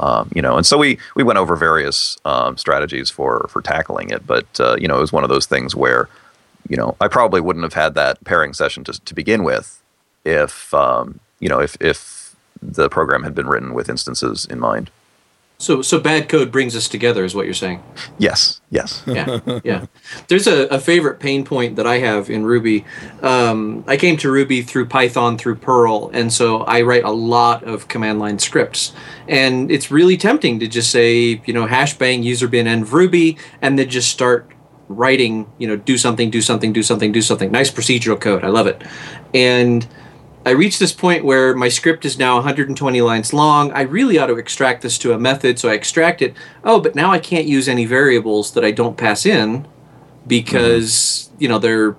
[0.00, 4.10] um, you know and so we we went over various um, strategies for for tackling
[4.10, 6.08] it but uh, you know it was one of those things where
[6.68, 9.82] you know, I probably wouldn't have had that pairing session to to begin with,
[10.24, 14.90] if um, you know, if if the program had been written with instances in mind.
[15.60, 17.82] So, so bad code brings us together, is what you're saying.
[18.16, 19.02] Yes, yes.
[19.08, 19.86] yeah, yeah.
[20.28, 22.84] There's a, a, favorite pain point that I have in Ruby.
[23.22, 27.64] Um, I came to Ruby through Python, through Perl, and so I write a lot
[27.64, 28.92] of command line scripts.
[29.26, 33.36] And it's really tempting to just say, you know, hash bang user bin env Ruby,
[33.60, 34.48] and then just start
[34.86, 37.50] writing, you know, do something, do something, do something, do something.
[37.50, 38.44] Nice procedural code.
[38.44, 38.80] I love it.
[39.34, 39.84] And
[40.48, 43.70] I reached this point where my script is now 120 lines long.
[43.72, 46.34] I really ought to extract this to a method, so I extract it.
[46.64, 49.68] Oh, but now I can't use any variables that I don't pass in
[50.26, 51.42] because mm-hmm.
[51.42, 51.96] you know they're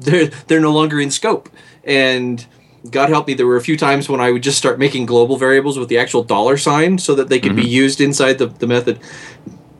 [0.00, 1.48] they're they're no longer in scope.
[1.84, 2.44] And
[2.90, 5.36] God help me, there were a few times when I would just start making global
[5.36, 7.62] variables with the actual dollar sign so that they could mm-hmm.
[7.62, 8.98] be used inside the, the method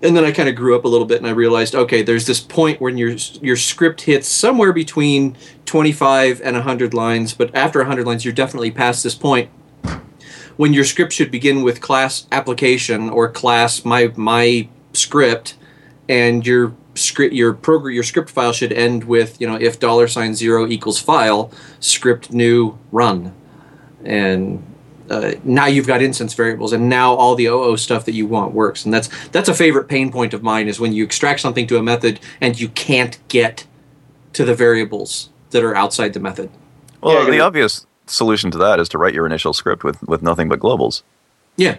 [0.03, 2.27] and then I kind of grew up a little bit and I realized, okay, there's
[2.27, 3.11] this point when your
[3.43, 5.37] your script hits somewhere between
[5.67, 9.51] 25 and 100 lines, but after 100 lines, you're definitely past this point
[10.57, 15.57] when your script should begin with class application or class my my script,
[16.09, 20.09] and your script your program your script file should end with you know if dollar
[20.09, 23.35] sign zero equals file script new run,
[24.05, 24.63] and
[25.11, 28.55] uh, now you've got instance variables and now all the OO stuff that you want
[28.55, 31.67] works and that's that's a favorite pain point of mine is when you extract something
[31.67, 33.67] to a method and you can't get
[34.33, 36.51] to the variables that are outside the method.
[37.01, 40.23] Well, yeah, the obvious solution to that is to write your initial script with, with
[40.23, 41.03] nothing but globals.
[41.57, 41.79] Yeah.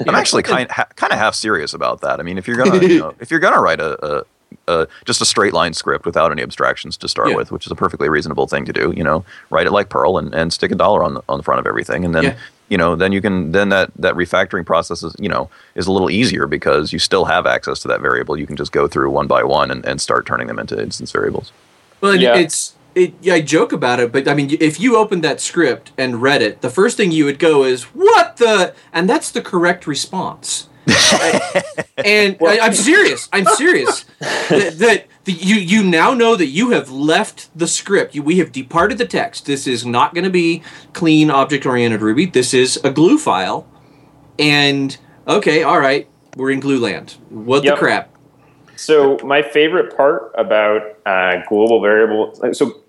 [0.00, 2.18] I'm actually kind ha- kind of half serious about that.
[2.18, 4.24] I mean, if you're gonna you know, if you're gonna write a, a,
[4.68, 7.36] a, just a straight line script without any abstractions to start yeah.
[7.36, 10.16] with, which is a perfectly reasonable thing to do, you know, write it like Perl
[10.16, 12.36] and, and stick a dollar on the on the front of everything, and then yeah
[12.72, 15.92] you know, then you can then that that refactoring process is you know is a
[15.92, 18.34] little easier because you still have access to that variable.
[18.34, 21.12] You can just go through one by one and, and start turning them into instance
[21.12, 21.52] variables.
[22.00, 22.34] Well, yeah.
[22.34, 25.92] it's it, yeah, I joke about it, but I mean, if you opened that script
[25.98, 29.42] and read it, the first thing you would go is, "What the?" And that's the
[29.42, 30.68] correct response.
[32.04, 33.28] and I, am serious.
[33.32, 34.04] I'm serious.
[34.48, 38.14] that, that the, you you now know that you have left the script.
[38.14, 39.46] You, we have departed the text.
[39.46, 42.26] This is not going to be clean object oriented Ruby.
[42.26, 43.68] This is a glue file.
[44.38, 44.96] And
[45.28, 47.16] okay, all right, we're in glue land.
[47.28, 47.74] What yep.
[47.74, 48.16] the crap?
[48.76, 52.58] So my favorite part about uh, global variables.
[52.58, 52.82] So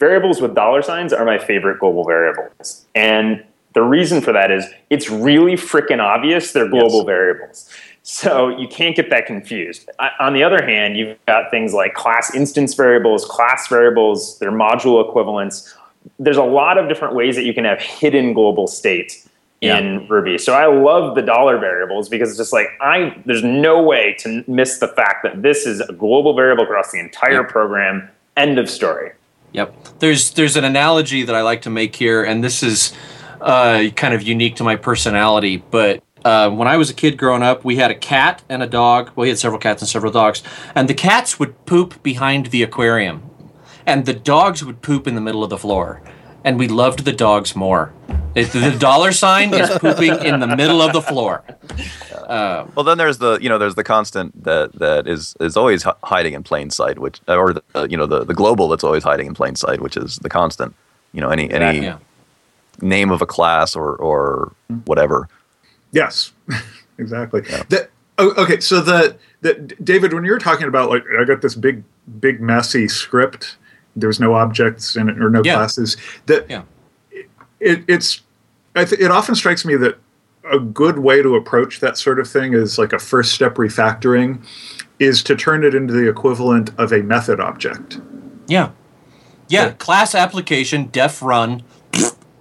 [0.00, 3.44] variables with dollar signs are my favorite global variables, and
[3.76, 7.04] the reason for that is it's really freaking obvious they're global yes.
[7.04, 7.70] variables.
[8.04, 9.90] So you can't get that confused.
[10.18, 15.06] On the other hand, you've got things like class instance variables, class variables, their module
[15.06, 15.74] equivalents.
[16.18, 19.28] There's a lot of different ways that you can have hidden global states
[19.60, 19.76] yeah.
[19.76, 20.38] in Ruby.
[20.38, 24.42] So I love the dollar variables because it's just like I there's no way to
[24.46, 27.50] miss the fact that this is a global variable across the entire yep.
[27.50, 28.08] program.
[28.38, 29.12] End of story.
[29.52, 29.98] Yep.
[29.98, 32.94] There's there's an analogy that I like to make here, and this is
[33.40, 37.44] uh, kind of unique to my personality, but uh, when I was a kid growing
[37.44, 39.10] up, we had a cat and a dog.
[39.14, 40.42] Well, we had several cats and several dogs.
[40.74, 43.22] And the cats would poop behind the aquarium,
[43.86, 46.02] and the dogs would poop in the middle of the floor.
[46.42, 47.92] And we loved the dogs more.
[48.34, 51.44] The dollar sign is pooping in the middle of the floor.
[52.12, 55.84] Uh, well, then there's the you know there's the constant that that is is always
[56.02, 59.04] hiding in plain sight, which or the, uh, you know the the global that's always
[59.04, 60.74] hiding in plain sight, which is the constant.
[61.12, 61.98] You know any any yeah.
[62.80, 64.52] Name of a class or or
[64.84, 65.28] whatever
[65.96, 66.32] Yes,
[66.98, 67.42] exactly.
[67.48, 67.62] Yeah.
[67.68, 71.40] The, oh, okay, so the, the David, when you were talking about like I got
[71.40, 71.84] this big
[72.20, 73.56] big messy script,
[73.94, 75.54] there's no objects in it or no yeah.
[75.54, 75.96] classes.
[76.26, 76.62] That yeah.
[77.60, 78.20] it, it's
[78.74, 79.98] th- it often strikes me that
[80.50, 84.44] a good way to approach that sort of thing is like a first step refactoring
[84.98, 88.00] is to turn it into the equivalent of a method object.
[88.46, 88.70] Yeah.
[89.48, 91.62] Yeah, class application def run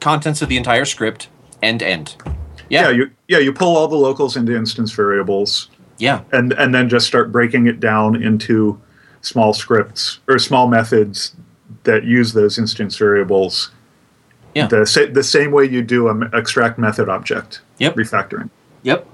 [0.05, 1.29] contents of the entire script
[1.63, 2.15] end end.
[2.69, 2.83] Yeah.
[2.83, 5.71] yeah, you yeah you pull all the locals into instance variables.
[5.97, 8.79] Yeah, and and then just start breaking it down into
[9.21, 11.35] small scripts or small methods
[11.85, 13.71] that use those instance variables.
[14.53, 17.61] Yeah, the sa- the same way you do an extract method object.
[17.79, 18.51] Yep, refactoring.
[18.83, 19.07] Yep.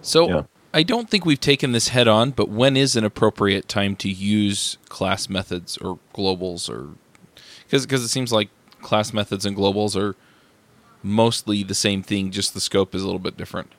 [0.00, 0.28] So.
[0.28, 0.42] Yeah.
[0.74, 4.08] I don't think we've taken this head on, but when is an appropriate time to
[4.08, 6.90] use class methods or globals or
[7.64, 8.50] because because it seems like
[8.82, 10.16] class methods and globals are
[11.02, 13.72] mostly the same thing, just the scope is a little bit different.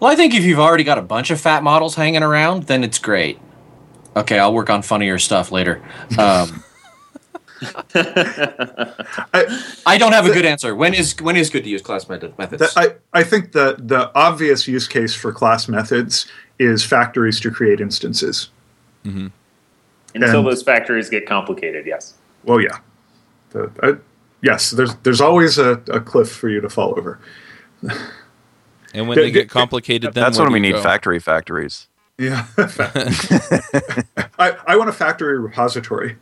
[0.00, 2.84] Well, I think if you've already got a bunch of fat models hanging around, then
[2.84, 3.38] it's great.
[4.14, 5.82] Okay, I'll work on funnier stuff later.
[6.18, 6.62] Um,
[7.94, 10.74] I, I, don't have a good answer.
[10.74, 12.74] When is when is good to use class method, methods?
[12.76, 16.26] I, I think the the obvious use case for class methods
[16.58, 18.50] is factories to create instances.
[19.04, 19.28] Mm-hmm.
[20.14, 22.14] Until And- those factories get complicated, yes.
[22.44, 22.78] Well, yeah.
[23.50, 23.94] The, uh,
[24.42, 27.18] yes, there's there's always a, a cliff for you to fall over.
[28.94, 30.82] And when they get complicated, then That's when we need go?
[30.82, 31.88] factory factories.
[32.18, 32.46] Yeah.
[34.38, 36.18] I, I want a factory repository.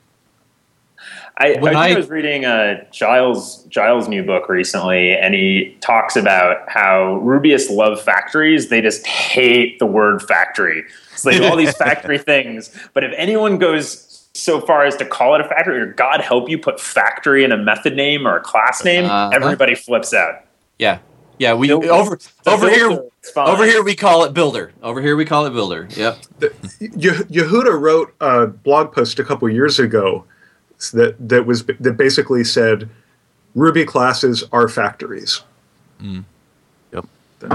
[1.37, 6.15] I, When I, I- was reading uh, Giles Giles' new book recently, and he talks
[6.17, 8.69] about how Rubyists love factories.
[8.69, 10.85] They just hate the word factory.
[11.17, 13.95] So they do all these factory things, but if anyone goes
[14.35, 17.53] so far as to call it a factory, or God help you put factory in
[17.53, 19.31] a method name or a class name, Uh-huh.
[19.35, 20.45] everybody flips out.
[20.79, 20.99] Yeah,
[21.39, 21.55] yeah.
[21.55, 21.91] We Builder.
[21.93, 22.89] over over here.
[22.89, 23.49] builder, it's fine.
[23.49, 24.73] Over here we call it builder.
[24.83, 25.89] Over here we call it builder.
[25.97, 26.19] Yep.
[26.81, 30.25] Ye- Yehuda wrote a blog post a couple years ago
[30.95, 32.89] that that was that basically said
[33.55, 35.43] Ruby classes are factories.
[36.01, 36.15] Yep.
[36.93, 37.05] And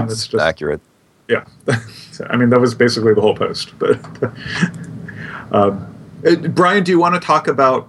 [0.08, 0.80] that's just Accurate.
[1.28, 1.44] yeah.
[2.12, 3.72] So, I mean, that was basically the whole post.
[3.78, 4.32] But um,
[5.52, 5.86] uh,
[6.34, 7.88] Bryan, do you want to talk about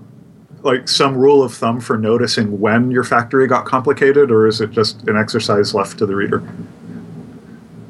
[0.61, 4.71] like some rule of thumb for noticing when your factory got complicated, or is it
[4.71, 6.43] just an exercise left to the reader?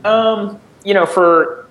[0.05, 1.65] Um, you know, for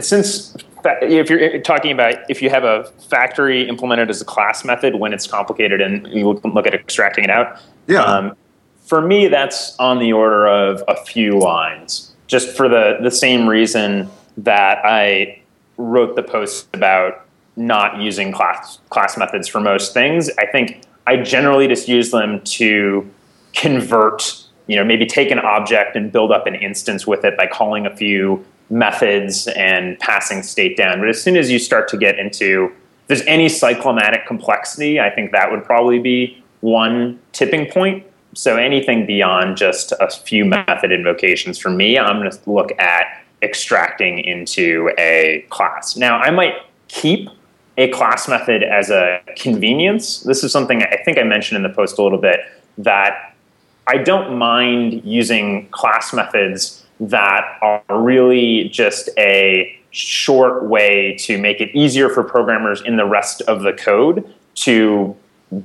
[0.00, 4.96] since if you're talking about if you have a factory implemented as a class method
[4.96, 7.60] when it's complicated and you look, look at extracting it out.
[7.86, 8.02] Yeah.
[8.02, 8.36] Um,
[8.84, 13.48] for me, that's on the order of a few lines, just for the the same
[13.48, 15.40] reason that I
[15.76, 17.26] wrote the post about
[17.56, 20.30] not using class class methods for most things.
[20.38, 23.08] I think I generally just use them to
[23.54, 27.46] convert, you know, maybe take an object and build up an instance with it by
[27.46, 31.00] calling a few methods and passing state down.
[31.00, 32.72] But as soon as you start to get into
[33.08, 38.06] there's any cyclomatic complexity, I think that would probably be one tipping point.
[38.34, 43.22] So anything beyond just a few method invocations for me, I'm going to look at
[43.42, 45.96] extracting into a class.
[45.96, 46.54] Now, I might
[46.88, 47.28] keep
[47.76, 50.20] a class method as a convenience.
[50.20, 52.40] This is something I think I mentioned in the post a little bit
[52.78, 53.34] that
[53.86, 61.60] I don't mind using class methods that are really just a short way to make
[61.60, 65.16] it easier for programmers in the rest of the code to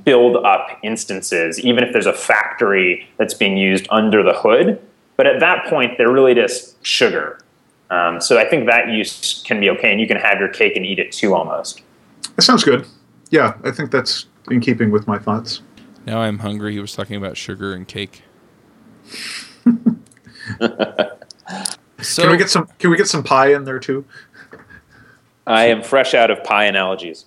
[0.04, 4.80] build up instances, even if there's a factory that's being used under the hood.
[5.16, 7.40] But at that point, they're really just sugar.
[7.90, 10.76] Um, so I think that use can be okay, and you can have your cake
[10.76, 11.82] and eat it too, almost.
[12.38, 12.86] That sounds good.
[13.30, 15.60] Yeah, I think that's in keeping with my thoughts.
[16.06, 16.72] Now I'm hungry.
[16.72, 18.22] He was talking about sugar and cake.
[19.64, 19.66] so
[22.22, 22.68] Can we get some?
[22.78, 24.04] Can we get some pie in there too?
[25.48, 27.24] I am fresh out of pie analogies.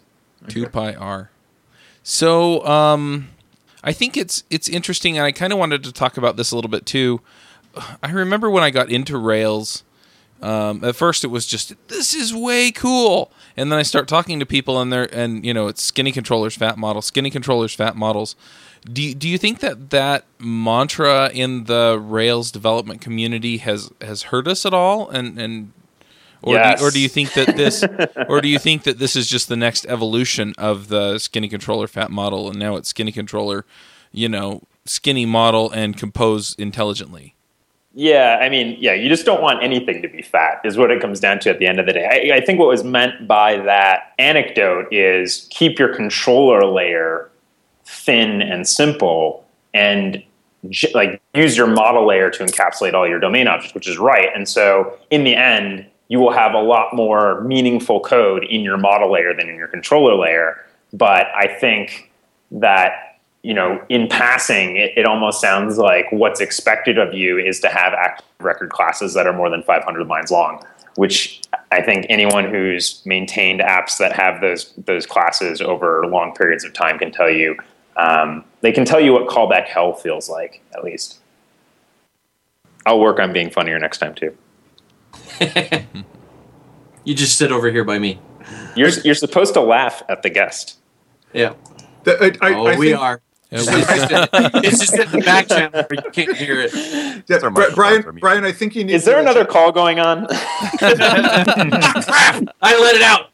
[0.48, 1.30] two pi r.
[2.04, 3.32] So um,
[3.84, 6.56] I think it's it's interesting, and I kind of wanted to talk about this a
[6.56, 7.20] little bit too.
[8.02, 9.84] I remember when I got into Rails.
[10.42, 14.40] Um, at first, it was just this is way cool, and then I start talking
[14.40, 17.96] to people, and they're and you know it's skinny controllers, fat models, skinny controllers, fat
[17.96, 18.36] models.
[18.92, 24.24] Do you, do you think that that mantra in the Rails development community has has
[24.24, 25.74] hurt us at all, and and
[26.42, 26.80] or Yes.
[26.80, 27.84] do, or do you think that this
[28.28, 31.88] or do you think that this is just the next evolution of the skinny controller
[31.88, 33.66] fat model, and now it's skinny controller,
[34.12, 37.36] you know, skinny model and compose intelligently?
[37.94, 41.02] Yeah, I mean, yeah, you just don't want anything to be fat, is what it
[41.02, 42.32] comes down to at the end of the day.
[42.32, 47.30] I, I think what was meant by that anecdote is keep your controller layer
[47.84, 50.24] thin and simple, and
[50.94, 54.30] like use your model layer to encapsulate all your domain objects, which is right.
[54.34, 58.78] And so, in the end, you will have a lot more meaningful code in your
[58.78, 60.66] model layer than in your controller layer.
[60.94, 62.12] But I think
[62.52, 63.11] that
[63.44, 67.70] you know, in passing, it, it almost sounds like what's expected of you is to
[67.70, 70.64] have active record classes that are more than 500 lines long,
[70.96, 76.64] which I think anyone who's maintained apps that have those those classes over long periods
[76.64, 77.56] of time can tell you.
[77.98, 81.18] Um, they can tell you what callback hell feels like, at least.
[82.86, 84.38] I'll work on being funnier next time too.
[87.04, 88.20] You just sit over here by me.
[88.76, 90.78] You're you're supposed to laugh at the guest.
[91.34, 91.54] Yeah.
[92.04, 93.22] The- I, I, Oh, I we think- are.
[93.52, 94.10] Yeah, It's we- just,
[94.66, 96.72] it's just in the back channel where you can't hear it.
[97.28, 98.02] Yeah, Throw Bryan.
[98.20, 98.94] Bryan, I think you need.
[98.94, 100.26] Is there to- uh, another call going on?
[102.62, 103.28] I let it out.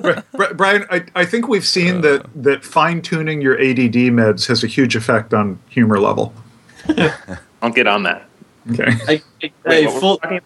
[0.00, 2.28] Bri- Bri- Bryan, I, I think we've seen that uh.
[2.36, 6.32] that fine tuning your ADD meds has a huge effect on humor level.
[7.62, 8.26] I'll get on that.
[8.70, 8.84] Okay.
[8.86, 10.40] I, I, Wait, hey, what were we full, talking-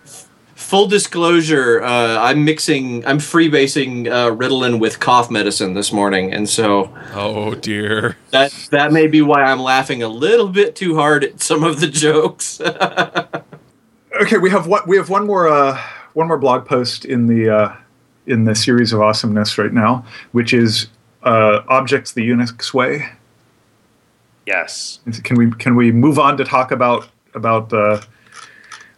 [0.67, 6.49] full disclosure, uh, I'm mixing, I'm freebasing uh, Ritalin with cough medicine this morning, and
[6.49, 8.17] so oh dear.
[8.31, 11.81] that that may be why I'm laughing a little bit too hard at some of
[11.81, 12.61] the jokes.
[14.19, 15.79] Okay, we have what we have one more uh,
[16.15, 17.77] one more blog post in the uh,
[18.27, 20.89] in the series of awesomeness right now, which is
[21.23, 23.11] uh, objects the Unix way?
[24.47, 25.01] Yes.
[25.23, 28.01] Can we can we move on to talk about about uh,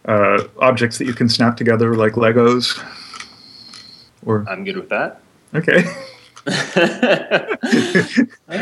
[0.09, 2.83] uh, objects that you can snap together like Legos?
[4.25, 5.21] Or I'm good with that.
[5.55, 5.77] okay,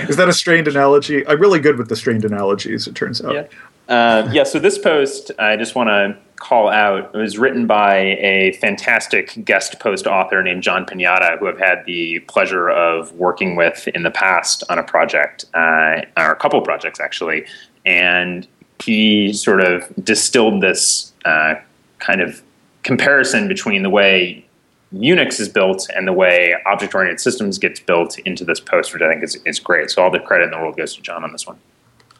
[0.07, 1.25] is that a strained analogy?
[1.27, 2.87] I'm really good with the strained analogies.
[2.87, 3.33] It turns out.
[3.33, 3.47] Yeah.
[3.87, 7.95] Uh, yeah, so this post, I just want to call out, it was written by
[7.95, 13.55] a fantastic guest post author named John Pignata, who I've had the pleasure of working
[13.55, 17.45] with in the past on a project, uh, or a couple projects actually.
[17.85, 18.47] And
[18.79, 21.61] he sort of distilled this uh,
[21.99, 22.41] kind of
[22.83, 24.45] comparison between the way
[24.93, 29.01] Unix is built and the way object oriented systems gets built into this post, which
[29.01, 29.89] I think is, is great.
[29.89, 31.59] So all the credit in the world goes to John on this one.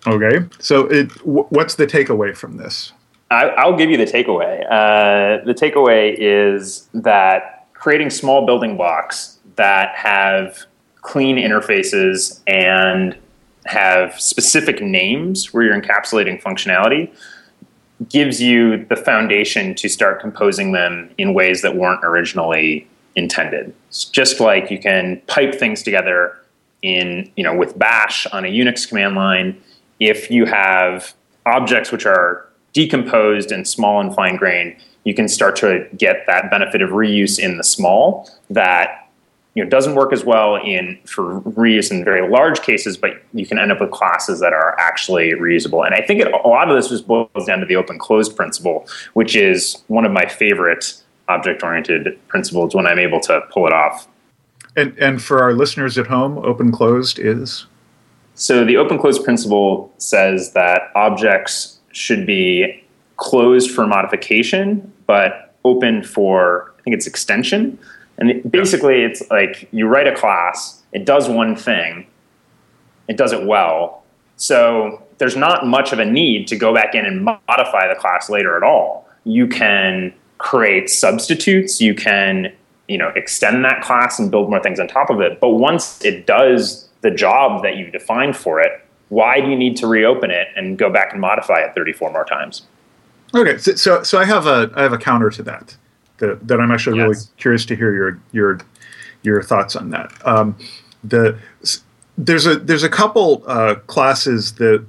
[0.05, 2.93] Okay, so it, w- what's the takeaway from this?
[3.31, 4.63] I, I'll give you the takeaway.
[4.65, 10.65] Uh, the takeaway is that creating small building blocks that have
[11.01, 13.17] clean interfaces and
[13.65, 17.11] have specific names where you're encapsulating functionality
[18.09, 23.73] gives you the foundation to start composing them in ways that weren't originally intended.
[23.89, 26.37] It's just like you can pipe things together
[26.83, 29.61] in, you know, with bash on a Unix command line
[29.99, 31.13] if you have
[31.45, 36.51] objects which are decomposed and small and fine grained, you can start to get that
[36.51, 39.06] benefit of reuse in the small that
[39.57, 43.43] you know doesn't work as well in for reuse in very large cases, but you
[43.43, 45.83] can end up with classes that are actually reusable.
[45.83, 48.35] And I think it, a lot of this just boils down to the open closed
[48.35, 53.65] principle, which is one of my favorite object oriented principles when I'm able to pull
[53.65, 54.07] it off.
[54.75, 57.65] And and for our listeners at home, open closed is
[58.35, 62.83] So the open closed principle says that objects should be
[63.15, 67.79] closed for modification, but open for I think it's extension.
[68.17, 72.07] And basically, it's like you write a class, it does one thing,
[73.07, 74.03] it does it well.
[74.37, 78.29] So there's not much of a need to go back in and modify the class
[78.29, 79.07] later at all.
[79.23, 82.53] You can create substitutes, you can
[82.87, 85.39] you know extend that class and build more things on top of it.
[85.39, 89.77] But once it does the job that you defined for it, why do you need
[89.77, 92.63] to reopen it and go back and modify it 34 more times?
[93.35, 95.75] Okay, so, so so I have a I have a counter to that
[96.19, 98.59] that, that I'm actually really curious to hear your your
[99.23, 100.11] your thoughts on that.
[100.25, 100.57] Um,
[101.03, 101.37] the
[102.17, 104.85] there's a there's a couple uh, classes that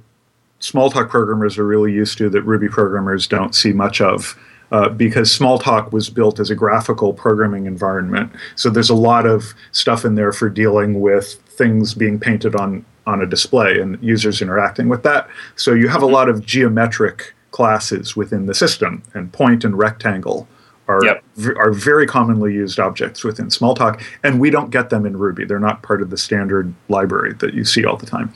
[0.59, 4.37] Smalltalk programmers are really used to that Ruby programmers don't see much of.
[4.71, 9.55] Uh, because Smalltalk was built as a graphical programming environment, so there's a lot of
[9.71, 14.43] stuff in there for dealing with things being painted on on a display and users
[14.43, 15.27] interacting with that.
[15.55, 20.47] So you have a lot of geometric classes within the system, and point and rectangle
[20.89, 21.23] are Yep.
[21.37, 25.45] v- are very commonly used objects within Smalltalk, and we don't get them in Ruby.
[25.45, 28.33] They're not part of the standard library that you see all the time.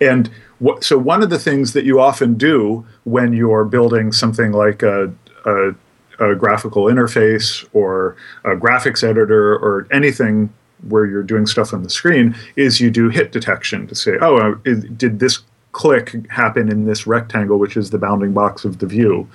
[0.00, 0.30] And
[0.64, 4.82] wh- so one of the things that you often do when you're building something like
[4.82, 5.12] a,
[5.44, 5.74] a,
[6.20, 10.50] a graphical interface or a graphics editor or anything
[10.88, 14.36] where you're doing stuff on the screen is you do hit detection to say, oh,
[14.38, 15.40] uh, is- did this
[15.72, 19.28] click happen in this rectangle, which is the bounding box of the view?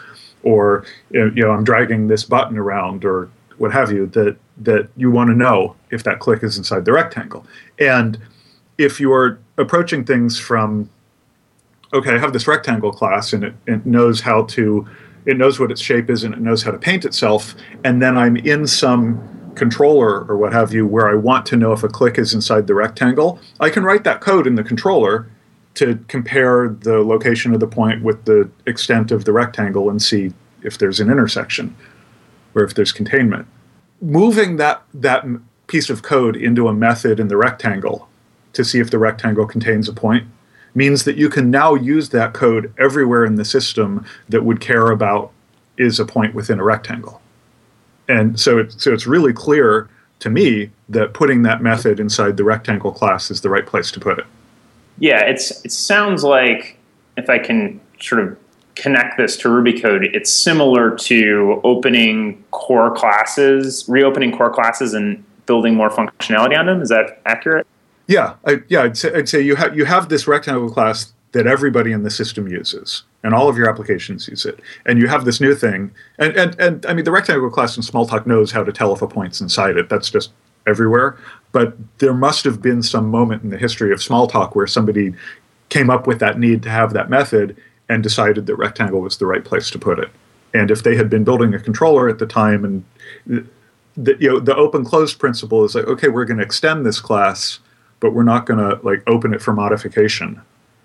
[0.43, 5.09] Or, you know, I'm dragging this button around or what have you, that, that you
[5.09, 7.45] want to know if that click is inside the rectangle.
[7.79, 8.19] And
[8.77, 10.89] if you're approaching things from
[11.93, 14.87] okay i have this rectangle class and it, it knows how to
[15.25, 18.17] it knows what its shape is and it knows how to paint itself and then
[18.17, 21.87] i'm in some controller or what have you where i want to know if a
[21.87, 25.29] click is inside the rectangle i can write that code in the controller
[25.75, 30.31] to compare the location of the point with the extent of the rectangle and see
[30.61, 31.75] if there's an intersection
[32.55, 33.47] or if there's containment
[34.03, 35.25] moving that that
[35.67, 38.07] piece of code into a method in the rectangle
[38.51, 40.27] to see if the rectangle contains a point
[40.75, 44.91] means that you can now use that code everywhere in the system that would care
[44.91, 45.31] about
[45.77, 47.21] is a point within a rectangle.
[48.09, 49.87] And so it, so it's really clear
[50.19, 53.99] to me that putting that method inside the rectangle class is the right place to
[53.99, 54.25] put it.
[54.99, 56.77] Yeah, it's it sounds like
[57.17, 58.37] if I can sort of
[58.75, 65.23] connect this to Ruby code, it's similar to opening core classes, reopening core classes and
[65.45, 66.81] building more functionality on them.
[66.81, 67.67] Is that accurate?
[68.07, 71.47] Yeah, I, yeah, I'd say, I'd say you have you have this rectangle class that
[71.47, 74.59] everybody in the system uses, and all of your applications use it.
[74.85, 77.83] And you have this new thing, and and, and I mean the rectangle class in
[77.83, 79.89] Smalltalk knows how to tell if a point's inside it.
[79.89, 80.31] That's just
[80.67, 81.17] everywhere.
[81.53, 85.13] But there must have been some moment in the history of Smalltalk where somebody
[85.69, 87.55] came up with that need to have that method
[87.87, 90.09] and decided that rectangle was the right place to put it.
[90.53, 92.83] And if they had been building a controller at the time and
[93.95, 96.99] the, you know the open closed principle is like okay we're going to extend this
[96.99, 97.59] class
[98.03, 100.41] but we're not going to like open it for modification.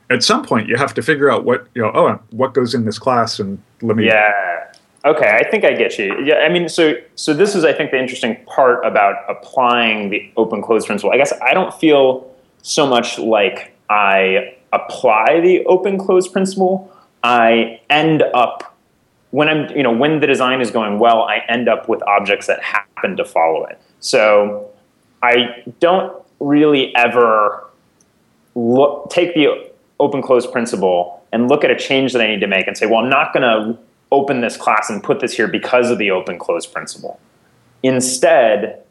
[0.09, 1.91] At some point, you have to figure out what you know.
[1.93, 4.07] Oh, what goes in this class, and let me.
[4.07, 4.68] Yeah.
[5.05, 6.25] Okay, I think I get you.
[6.25, 10.31] Yeah, I mean, so so this is, I think, the interesting part about applying the
[10.37, 11.13] open close principle.
[11.13, 16.93] I guess I don't feel so much like I apply the open close principle.
[17.23, 18.77] I end up
[19.31, 22.47] when I'm, you know, when the design is going well, I end up with objects
[22.47, 23.81] that happen to follow it.
[24.01, 24.71] So
[25.23, 27.65] I don't really ever
[28.55, 29.71] look, take the
[30.01, 32.87] open close principle and look at a change that I need to make and say,
[32.87, 33.79] well, I'm not going to
[34.11, 37.21] open this class and put this here because of the open close principle.
[37.83, 38.83] Instead,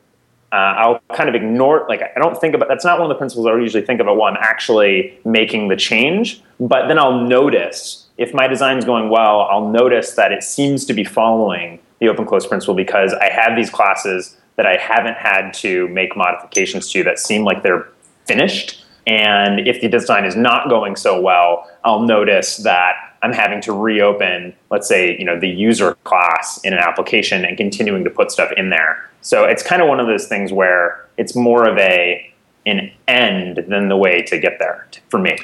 [0.51, 3.19] uh, I'll kind of ignore like I don't think about that's not one of the
[3.19, 6.41] principles I usually think about while I'm actually making the change.
[6.59, 10.85] But then I'll notice if my design is going well, I'll notice that it seems
[10.85, 15.17] to be following the open close principle because I have these classes that I haven't
[15.17, 17.87] had to make modifications to that seem like they're
[18.25, 18.83] finished.
[19.05, 23.73] And if the design is not going so well, I'll notice that I'm having to
[23.73, 28.31] reopen, let's say, you know, the user class in an application and continuing to put
[28.31, 29.09] stuff in there.
[29.21, 32.33] So it's kind of one of those things where it's more of a
[32.65, 35.37] an end than the way to get there for me.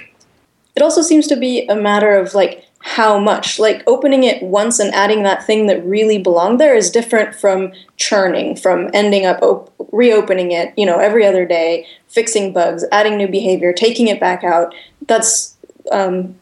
[0.76, 3.60] It also seems to be a matter of like how much.
[3.60, 7.72] Like opening it once and adding that thing that really belonged there is different from
[7.96, 13.18] churning, from ending up op- reopening it, you know, every other day, fixing bugs, adding
[13.18, 14.76] new behavior, taking it back out.
[15.08, 15.56] That's
[15.92, 16.36] um,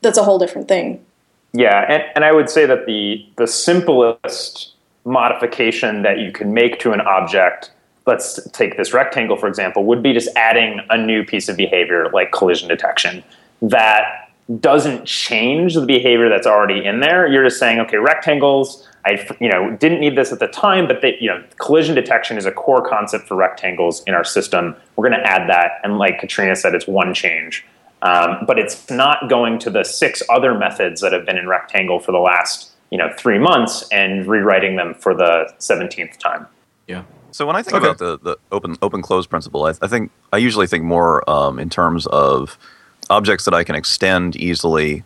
[0.00, 1.04] that's a whole different thing.
[1.52, 4.74] Yeah, and, and I would say that the the simplest
[5.04, 7.70] modification that you can make to an object,
[8.06, 12.10] let's take this rectangle for example, would be just adding a new piece of behavior
[12.12, 13.24] like collision detection
[13.62, 14.28] that
[14.60, 17.26] doesn't change the behavior that's already in there.
[17.26, 18.86] You're just saying, okay, rectangles.
[19.04, 22.36] I you know didn't need this at the time, but they, you know collision detection
[22.36, 24.74] is a core concept for rectangles in our system.
[24.96, 27.64] We're going to add that, and like Katrina said, it's one change.
[28.02, 31.98] Um, but it's not going to the six other methods that have been in Rectangle
[31.98, 36.46] for the last you know three months and rewriting them for the seventeenth time.
[36.86, 37.02] Yeah.
[37.32, 37.86] So when I think Okay.
[37.86, 41.58] about the, the open open close principle, I, I think I usually think more um,
[41.58, 42.56] in terms of
[43.10, 45.02] objects that I can extend easily,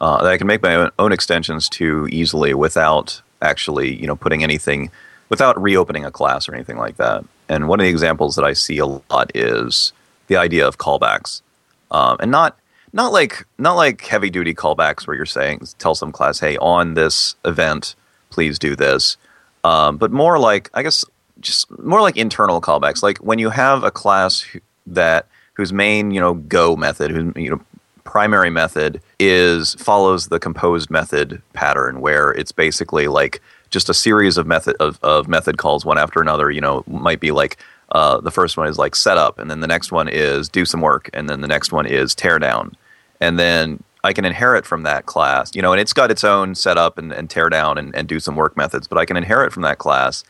[0.00, 4.16] uh, that I can make my own, own extensions to easily without actually you know
[4.16, 4.90] putting anything,
[5.28, 7.24] without reopening a class or anything like that.
[7.48, 9.92] And one of the examples that I see a lot is
[10.28, 11.42] the idea of callbacks,
[11.90, 12.58] um, and not
[12.92, 16.94] not like not like heavy duty callbacks where you're saying tell some class, hey, on
[16.94, 17.94] this event,
[18.30, 19.16] please do this,
[19.64, 21.04] um, but more like I guess
[21.40, 23.02] just more like internal callbacks.
[23.02, 24.44] Like when you have a class
[24.86, 27.60] that whose main you know go method, whose you know
[28.04, 34.36] primary method is follows the composed method pattern, where it's basically like just a series
[34.36, 36.50] of method of, of method calls one after another.
[36.50, 37.56] You know, might be like
[37.92, 40.80] uh, the first one is like setup, and then the next one is do some
[40.80, 42.76] work, and then the next one is tear down,
[43.20, 45.54] and then I can inherit from that class.
[45.54, 48.20] You know, and it's got its own setup and, and tear down and, and do
[48.20, 50.24] some work methods, but I can inherit from that class,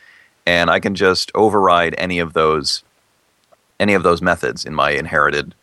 [0.46, 2.82] and I can just override any of those
[3.78, 5.54] any of those methods in my inherited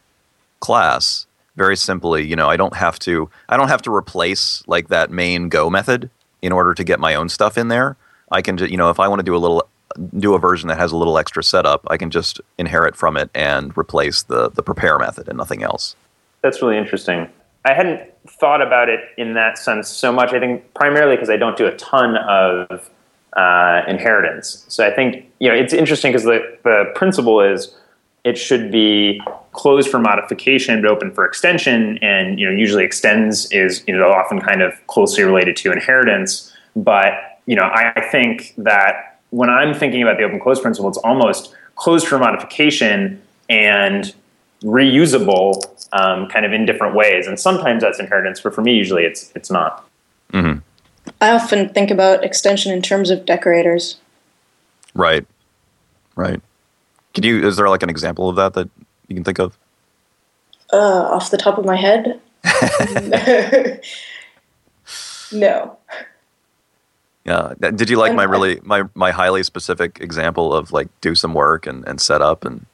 [0.60, 4.88] class very simply you know i don't have to i don't have to replace like
[4.88, 6.10] that main go method
[6.42, 7.96] in order to get my own stuff in there
[8.32, 9.68] i can just you know if i want to do a little
[10.18, 13.30] do a version that has a little extra setup i can just inherit from it
[13.34, 15.96] and replace the the prepare method and nothing else
[16.42, 17.30] That's really interesting.
[17.66, 20.34] I hadn't thought about it in that sense so much.
[20.34, 22.90] I think primarily because I don't do a ton of
[23.36, 24.66] uh, inheritance.
[24.70, 27.76] So I think you know it's interesting because the the principle is
[28.24, 29.22] it should be
[29.52, 34.10] closed for modification but open for extension, and you know usually extends is you know
[34.12, 36.54] often kind of closely related to inheritance.
[36.76, 37.14] But
[37.46, 41.54] you know I think that when I'm thinking about the open close principle, it's almost
[41.76, 44.14] closed for modification and
[44.64, 45.64] reusable
[45.94, 47.28] um, kind of in different ways.
[47.28, 49.88] And sometimes that's inheritance, but for me, usually it's it's not.
[51.22, 53.98] I often think about extension in terms of decorators.
[54.94, 55.26] right
[56.16, 56.42] right
[57.14, 58.70] could you is there like an example of that that
[59.08, 59.58] you can think of
[60.74, 62.20] Uh, off the top of my head,
[65.32, 65.78] no.
[67.28, 70.88] Yeah did you like And my I- really my my highly specific example of like
[71.02, 72.66] do some work and, and set up and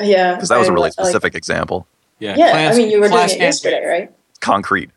[0.00, 1.86] Yeah, because that was a I really like- specific example
[2.18, 2.34] Yeah.
[2.36, 4.10] yeah, class- I mean, you were doing it yesterday, right?
[4.40, 4.90] concrete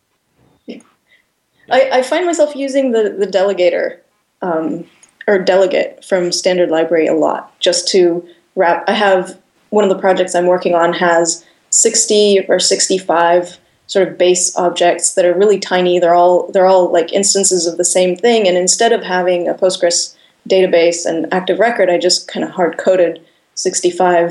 [1.70, 4.00] I, I find myself using the the delegator
[4.42, 4.86] um,
[5.28, 8.84] or delegate from Standard Library a lot, just to wrap.
[8.90, 9.40] I have
[9.70, 13.58] one of the projects I'm working on has sixty or sixty five
[13.92, 16.00] sort of base objects that are really tiny.
[16.00, 19.54] They're all they're all like instances of the same thing, and instead of having a
[19.54, 20.16] Postgres
[20.48, 23.14] database and active record, I just kind of hard coded
[23.54, 24.30] sixty five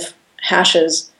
[0.50, 1.10] hashes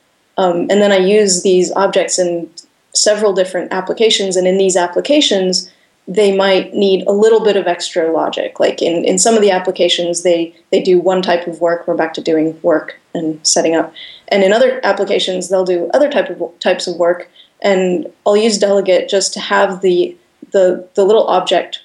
[0.40, 2.48] Um, and then I use these objects in
[2.94, 5.70] several different applications, and in these applications,
[6.08, 8.58] they might need a little bit of extra logic.
[8.58, 11.86] Like in, in some of the applications, they, they do one type of work.
[11.86, 13.92] We're back to doing work and setting up.
[14.28, 17.30] And in other applications, they'll do other type of types of work.
[17.62, 20.16] And I'll use delegate just to have the
[20.52, 21.84] the, the little object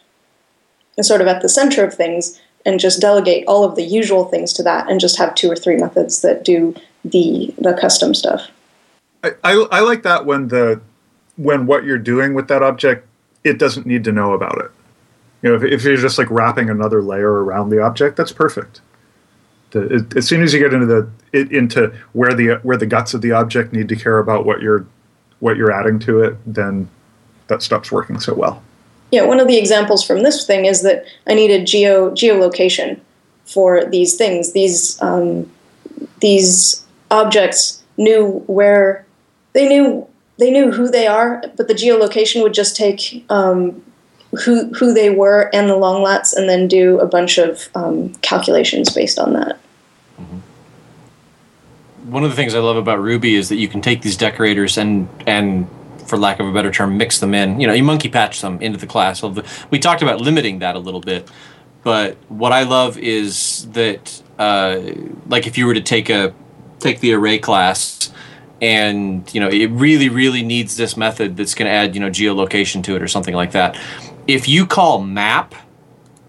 [1.01, 4.53] sort of at the center of things and just delegate all of the usual things
[4.53, 6.73] to that and just have two or three methods that do
[7.03, 8.49] the the custom stuff.
[9.23, 10.81] I, I, I like that when the
[11.35, 13.07] when what you're doing with that object
[13.43, 14.71] it doesn't need to know about it.
[15.41, 18.81] You know, if, if you're just like wrapping another layer around the object, that's perfect.
[19.69, 22.87] The, it, as soon as you get into the it, into where the where the
[22.87, 24.87] guts of the object need to care about what you're
[25.39, 26.89] what you're adding to it, then
[27.47, 28.63] that stops working so well.
[29.11, 32.99] Yeah, one of the examples from this thing is that I needed geo geolocation
[33.45, 34.53] for these things.
[34.53, 35.49] These um,
[36.19, 39.05] these objects knew where
[39.53, 40.07] they knew
[40.37, 43.81] they knew who they are, but the geolocation would just take um,
[44.43, 48.13] who who they were and the long lats, and then do a bunch of um,
[48.15, 49.57] calculations based on that.
[50.19, 50.39] Mm-hmm.
[52.05, 54.77] One of the things I love about Ruby is that you can take these decorators
[54.77, 55.67] and and
[56.05, 57.59] for lack of a better term, mix them in.
[57.59, 59.23] You know, you monkey patch them into the class.
[59.69, 61.29] We talked about limiting that a little bit,
[61.83, 64.81] but what I love is that, uh,
[65.27, 66.33] like, if you were to take a
[66.79, 68.11] take the array class,
[68.61, 72.09] and you know, it really, really needs this method that's going to add, you know,
[72.09, 73.79] geolocation to it or something like that.
[74.27, 75.55] If you call map,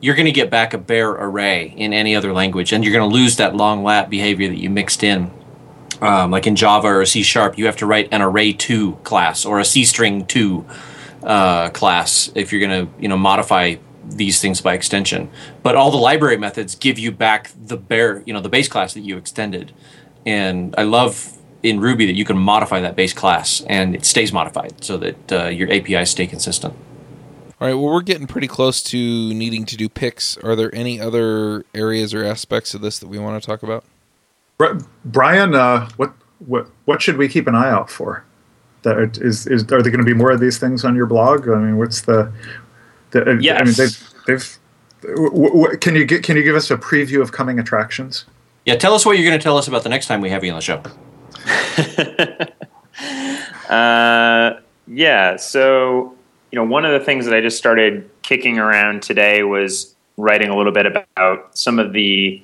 [0.00, 3.08] you're going to get back a bare array in any other language, and you're going
[3.08, 5.30] to lose that long lat behavior that you mixed in
[6.00, 9.44] um, like in Java or C sharp, you have to write an array two class
[9.44, 10.64] or a C string two
[11.22, 15.30] uh, class if you're going to you know modify these things by extension.
[15.62, 18.94] But all the library methods give you back the bare you know the base class
[18.94, 19.72] that you extended.
[20.24, 21.32] And I love
[21.62, 25.32] in Ruby that you can modify that base class and it stays modified so that
[25.32, 26.74] uh, your APIs stay consistent.
[27.58, 27.74] All right.
[27.74, 30.36] Well, we're getting pretty close to needing to do picks.
[30.38, 33.84] Are there any other areas or aspects of this that we want to talk about?
[34.58, 38.24] Bryan, uh, what what what should we keep an eye out for?
[38.82, 41.48] That is is are there going to be more of these things on your blog?
[41.48, 42.32] I mean, what's the?
[43.10, 43.60] the yes.
[43.60, 44.58] I mean, they've, they've
[45.14, 48.24] w- w- can you get can you give us a preview of coming attractions?
[48.64, 50.42] Yeah, tell us what you're going to tell us about the next time we have
[50.42, 50.82] you on the show.
[53.72, 56.14] uh, yeah, so
[56.50, 60.48] you know, one of the things that I just started kicking around today was writing
[60.48, 62.42] a little bit about some of the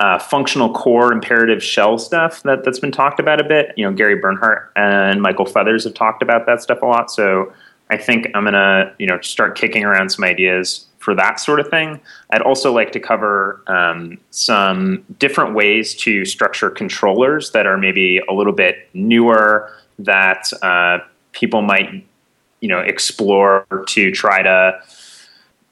[0.00, 3.74] uh, functional core imperative shell stuff that, that's been talked about a bit.
[3.76, 7.10] You know, Gary Bernhardt and Michael Feathers have talked about that stuff a lot.
[7.10, 7.52] So
[7.90, 11.60] I think I'm going to, you know, start kicking around some ideas for that sort
[11.60, 12.00] of thing.
[12.30, 18.22] I'd also like to cover um, some different ways to structure controllers that are maybe
[18.26, 20.98] a little bit newer that uh,
[21.32, 22.06] people might,
[22.60, 24.80] you know, explore to try to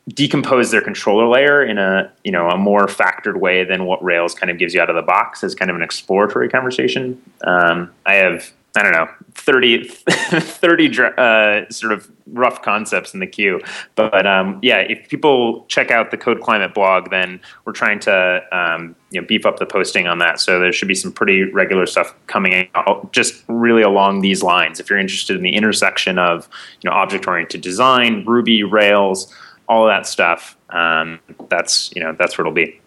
[0.09, 4.35] decompose their controller layer in a you know a more factored way than what Rails
[4.35, 7.21] kind of gives you out of the box as kind of an exploratory conversation.
[7.45, 13.27] Um, I have I don't know 30, 30 uh, sort of rough concepts in the
[13.27, 13.61] queue,
[13.97, 18.43] but um, yeah, if people check out the Code Climate blog, then we're trying to
[18.53, 20.39] um, you know beef up the posting on that.
[20.39, 24.79] So there should be some pretty regular stuff coming out, just really along these lines.
[24.79, 26.49] If you're interested in the intersection of
[26.81, 29.35] you know object oriented design, Ruby, Rails
[29.69, 30.57] all of that stuff.
[30.71, 32.81] Um, that's you know that's where it'll be.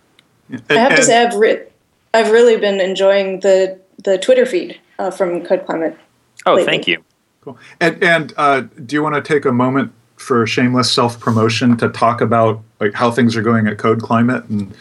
[0.70, 1.66] I have to say I've re-
[2.14, 5.98] I've really been enjoying the the Twitter feed uh, from Code Climate.
[6.46, 6.66] Oh, lately.
[6.66, 7.04] thank you.
[7.42, 7.58] Cool.
[7.80, 11.90] And, and uh, do you want to take a moment for shameless self promotion to
[11.90, 14.74] talk about like how things are going at Code Climate and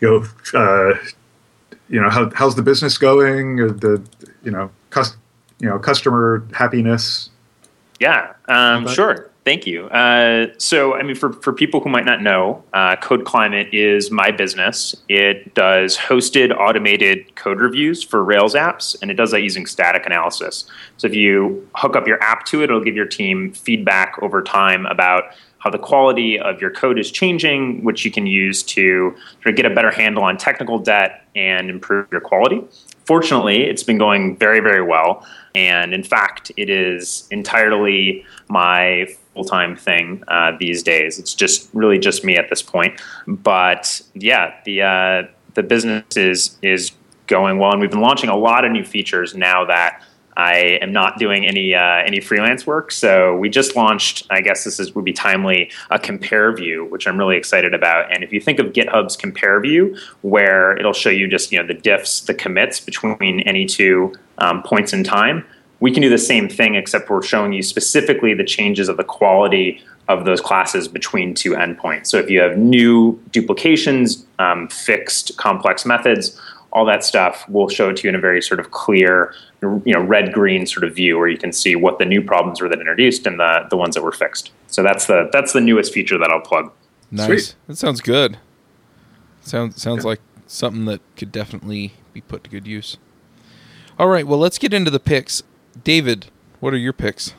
[0.00, 0.94] you know uh,
[1.88, 3.56] you know how, how's the business going?
[3.56, 4.02] The
[4.42, 5.16] you know cus-
[5.60, 7.30] you know customer happiness.
[8.00, 9.30] Yeah, um, sure.
[9.48, 9.86] Thank you.
[9.86, 14.10] Uh, so, I mean, for, for people who might not know, uh, Code Climate is
[14.10, 14.94] my business.
[15.08, 20.04] It does hosted automated code reviews for Rails apps, and it does that using static
[20.04, 20.66] analysis.
[20.98, 24.42] So, if you hook up your app to it, it'll give your team feedback over
[24.42, 29.16] time about how the quality of your code is changing, which you can use to
[29.42, 32.62] sort of get a better handle on technical debt and improve your quality.
[33.08, 35.26] Fortunately, it's been going very, very well.
[35.54, 41.18] And in fact, it is entirely my full time thing uh, these days.
[41.18, 43.00] It's just really just me at this point.
[43.26, 45.22] But yeah, the uh,
[45.54, 46.92] the business is is
[47.28, 50.02] going well, and we've been launching a lot of new features now that
[50.38, 52.92] I am not doing any uh, any freelance work.
[52.92, 54.24] So we just launched.
[54.30, 58.12] I guess this is would be timely a compare view, which I'm really excited about.
[58.12, 61.66] And if you think of GitHub's compare view, where it'll show you just you know
[61.66, 65.44] the diffs, the commits between any two um, points in time,
[65.80, 69.04] we can do the same thing, except we're showing you specifically the changes of the
[69.04, 72.06] quality of those classes between two endpoints.
[72.06, 76.40] So if you have new duplications, um, fixed complex methods,
[76.72, 79.92] all that stuff we'll show it to you in a very sort of clear you
[79.92, 82.68] know red green sort of view where you can see what the new problems were
[82.68, 85.92] that introduced and the the ones that were fixed so that's the that's the newest
[85.92, 86.70] feature that i'll plug
[87.10, 87.26] Nice.
[87.26, 87.54] Sweet.
[87.66, 88.38] That sounds good.
[89.40, 92.98] Sounds sounds like something that could definitely be put to good use.
[93.98, 95.42] All right, well, let's get into the picks.
[95.82, 96.26] David,
[96.60, 97.34] what are your picks?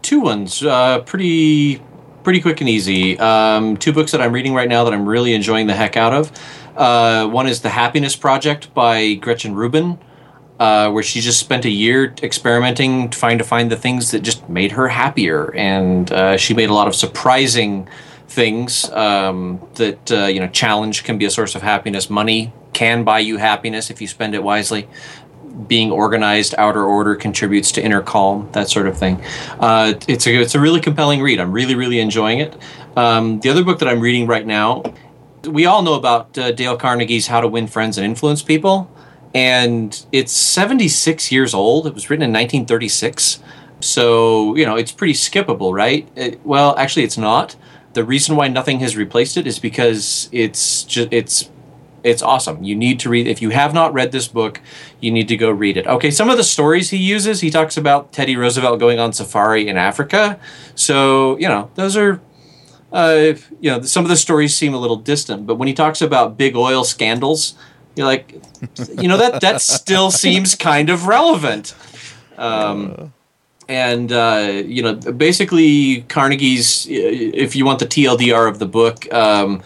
[0.00, 1.82] two ones uh, pretty
[2.22, 5.34] pretty quick and easy um, two books that i'm reading right now that i'm really
[5.34, 6.30] enjoying the heck out of
[6.78, 9.98] uh, one is the happiness project by gretchen rubin
[10.58, 14.48] uh, where she just spent a year experimenting trying to find the things that just
[14.48, 17.88] made her happier and uh, she made a lot of surprising
[18.28, 23.04] things um, that uh, you know challenge can be a source of happiness money can
[23.04, 24.88] buy you happiness if you spend it wisely
[25.66, 29.20] being organized, outer order contributes to inner calm, that sort of thing.
[29.58, 31.40] Uh, it's a it's a really compelling read.
[31.40, 32.56] I'm really really enjoying it.
[32.96, 34.82] Um, the other book that I'm reading right now,
[35.44, 38.90] we all know about uh, Dale Carnegie's How to Win Friends and Influence People,
[39.34, 41.86] and it's 76 years old.
[41.86, 43.40] It was written in 1936,
[43.80, 46.08] so you know it's pretty skippable, right?
[46.16, 47.56] It, well, actually, it's not.
[47.94, 51.50] The reason why nothing has replaced it is because it's just it's
[52.04, 52.62] it's awesome.
[52.62, 53.26] You need to read.
[53.26, 54.60] If you have not read this book,
[55.00, 55.86] you need to go read it.
[55.86, 59.68] Okay, some of the stories he uses, he talks about Teddy Roosevelt going on safari
[59.68, 60.38] in Africa.
[60.74, 62.20] So you know, those are,
[62.92, 65.46] uh, you know, some of the stories seem a little distant.
[65.46, 67.54] But when he talks about big oil scandals,
[67.96, 68.34] you're like,
[68.98, 71.74] you know, that that still seems kind of relevant.
[72.36, 73.12] Um,
[73.68, 76.86] and uh, you know, basically, Carnegie's.
[76.88, 79.12] If you want the TLDR of the book.
[79.12, 79.62] Um,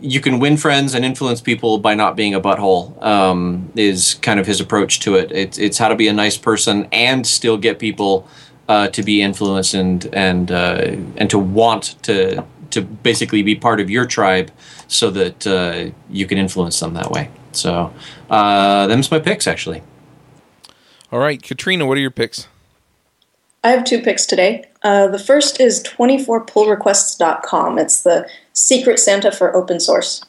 [0.00, 4.38] you can win friends and influence people by not being a butthole um, is kind
[4.38, 5.32] of his approach to it.
[5.32, 8.28] It's, it's how to be a nice person and still get people
[8.68, 13.80] uh, to be influenced and and uh, and to want to to basically be part
[13.80, 14.50] of your tribe
[14.88, 17.30] so that uh, you can influence them that way.
[17.52, 17.92] So
[18.28, 19.82] uh, them's my picks actually.
[21.12, 22.46] All right, Katrina, what are your picks?
[23.62, 24.64] I have two picks today.
[24.82, 27.78] Uh, the first is 24pullrequests.com.
[27.78, 30.24] It's the secret Santa for open source.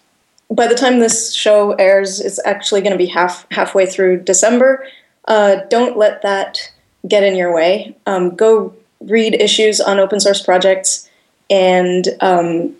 [0.49, 4.85] By the time this show airs, it's actually going to be half halfway through December.
[5.25, 6.73] Uh, don't let that
[7.07, 7.95] get in your way.
[8.05, 11.09] Um, go read issues on open source projects
[11.51, 12.73] and um,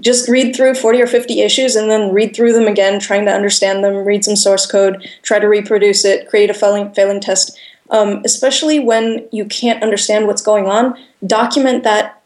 [0.00, 3.32] just read through 40 or 50 issues and then read through them again, trying to
[3.32, 7.56] understand them, read some source code, try to reproduce it, create a failing, failing test.
[7.90, 12.20] Um, especially when you can't understand what's going on, document that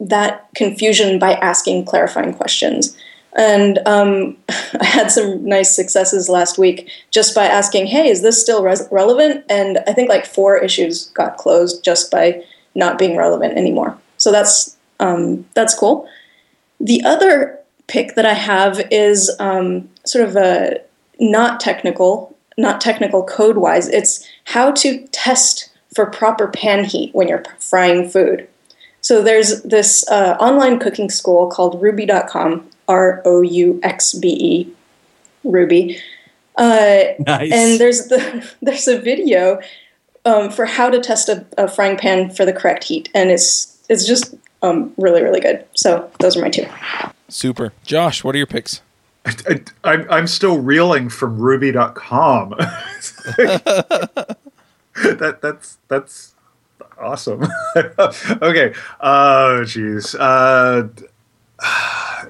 [0.00, 2.96] that confusion by asking clarifying questions.
[3.36, 8.40] And um, I had some nice successes last week just by asking, "Hey, is this
[8.40, 12.44] still res- relevant?" And I think like four issues got closed just by
[12.76, 13.98] not being relevant anymore.
[14.18, 16.08] So that's um, that's cool.
[16.80, 20.80] The other pick that I have is um, sort of a
[21.18, 23.88] not technical, not technical code wise.
[23.88, 28.48] It's how to test for proper pan heat when you're frying food.
[29.00, 34.72] So there's this uh, online cooking school called Rouxbe.com, R O U X B E,
[35.44, 36.00] Ruby.
[36.56, 37.52] Uh, Nice.
[37.52, 39.60] and there's the there's a video
[40.24, 43.78] um, for how to test a, a frying pan for the correct heat, and it's
[43.88, 45.64] it's just um, really really good.
[45.74, 46.66] So those are my two.
[47.28, 47.72] Super.
[47.84, 48.82] Josh, what are your picks?
[49.26, 52.50] I, I'm, I'm still reeling from Ruby.com.
[54.94, 56.34] that that's that's
[56.98, 57.46] awesome.
[57.76, 58.74] okay.
[59.00, 60.16] Oh, jeez.
[60.18, 60.88] Uh,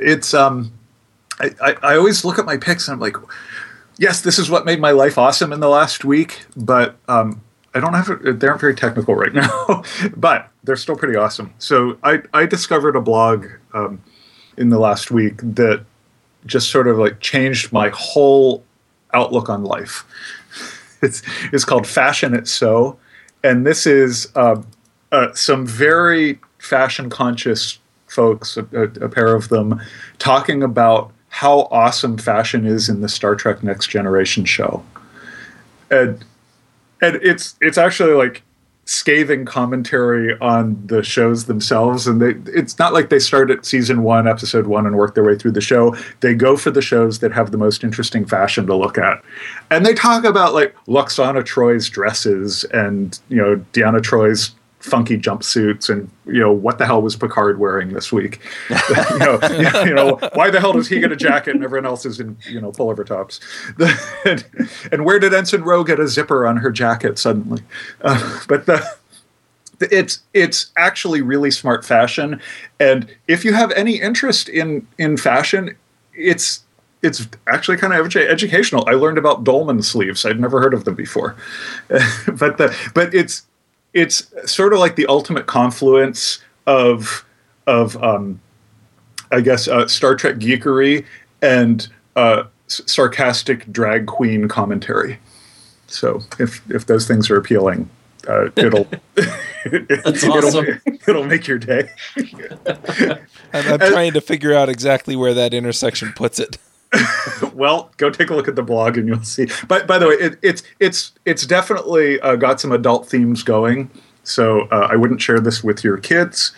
[0.01, 0.73] it's um,
[1.39, 3.17] I, I I always look at my picks and I'm like,
[3.99, 7.41] yes, this is what made my life awesome in the last week, but um,
[7.75, 9.83] I don't have they aren't very technical right now,
[10.17, 11.53] but they're still pretty awesome.
[11.59, 14.03] So I I discovered a blog um,
[14.57, 15.85] in the last week that
[16.47, 18.65] just sort of like changed my whole
[19.15, 20.05] outlook on life.
[21.01, 22.99] It's it's called Fashion It So,
[23.45, 24.61] and this is uh,
[25.13, 27.79] uh, some very fashion conscious
[28.09, 29.81] folks, a, a, a pair of them,
[30.19, 34.83] talking about how awesome fashion is in the Star Trek Next Generation show,
[35.89, 36.25] and
[37.01, 38.43] and it's it's actually like
[38.89, 44.03] scathing commentary on the shows themselves and they it's not like they start at season
[44.03, 45.95] 1 episode 1 and work their way through the show.
[46.21, 49.23] They go for the shows that have the most interesting fashion to look at.
[49.71, 55.91] And they talk about like Lwaxana Troi's dresses and you know Deanna Troi's funky jumpsuits
[55.91, 58.41] and you know what the hell was Picard wearing this week?
[58.71, 59.39] you, know,
[59.85, 62.37] you know why the hell does he get a jacket and everyone else is in
[62.49, 63.41] you know pullover tops?
[64.25, 64.45] and,
[64.93, 67.63] and where did Ensign Ro get a zipper on her jacket suddenly?
[68.03, 68.97] Uh, but the
[69.81, 72.41] it's it's actually really smart fashion,
[72.81, 75.77] and if you have any interest in in fashion,
[76.15, 76.65] it's
[77.03, 78.85] it's actually kind of educational.
[78.89, 80.27] I learned about dolman sleeves.
[80.27, 81.37] I'd never heard of them before,
[81.89, 83.47] but the but it's
[83.95, 87.25] it's sort of like the ultimate confluence of
[87.67, 88.41] of um,
[89.31, 91.05] I guess uh, Star Trek geekery
[91.43, 91.87] and
[92.17, 95.19] uh, s- sarcastic drag queen commentary.
[95.87, 97.89] So if if those things are appealing,
[98.29, 98.87] uh, it'll
[99.65, 100.81] That's it'll, awesome.
[101.07, 101.91] it'll make your day.
[102.17, 103.19] I'm,
[103.53, 106.59] I'm trying to figure out exactly where that intersection puts it.
[107.55, 109.47] well, go take a look at the blog and you'll see.
[109.67, 113.91] But by the way, it, it's it's it's definitely uh, got some adult themes going.
[114.25, 116.53] So uh, I wouldn't share this with your kids,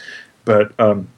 [0.44, 1.08] but um,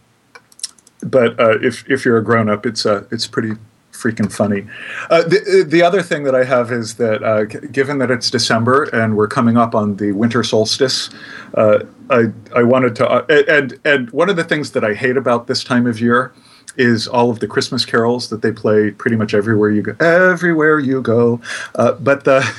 [1.03, 3.53] but uh, if if you're a grown up, it's uh, it's pretty
[3.93, 4.67] freaking funny.
[5.11, 8.85] Uh, the the other thing that I have is that uh, given that it's December
[8.93, 11.11] and we're coming up on the winter solstice,
[11.55, 15.47] uh, I I wanted to and and one of the things that I hate about
[15.47, 16.33] this time of year
[16.77, 19.97] is all of the Christmas carols that they play pretty much everywhere you go.
[20.05, 21.41] Everywhere you go,
[21.75, 22.49] uh, but the.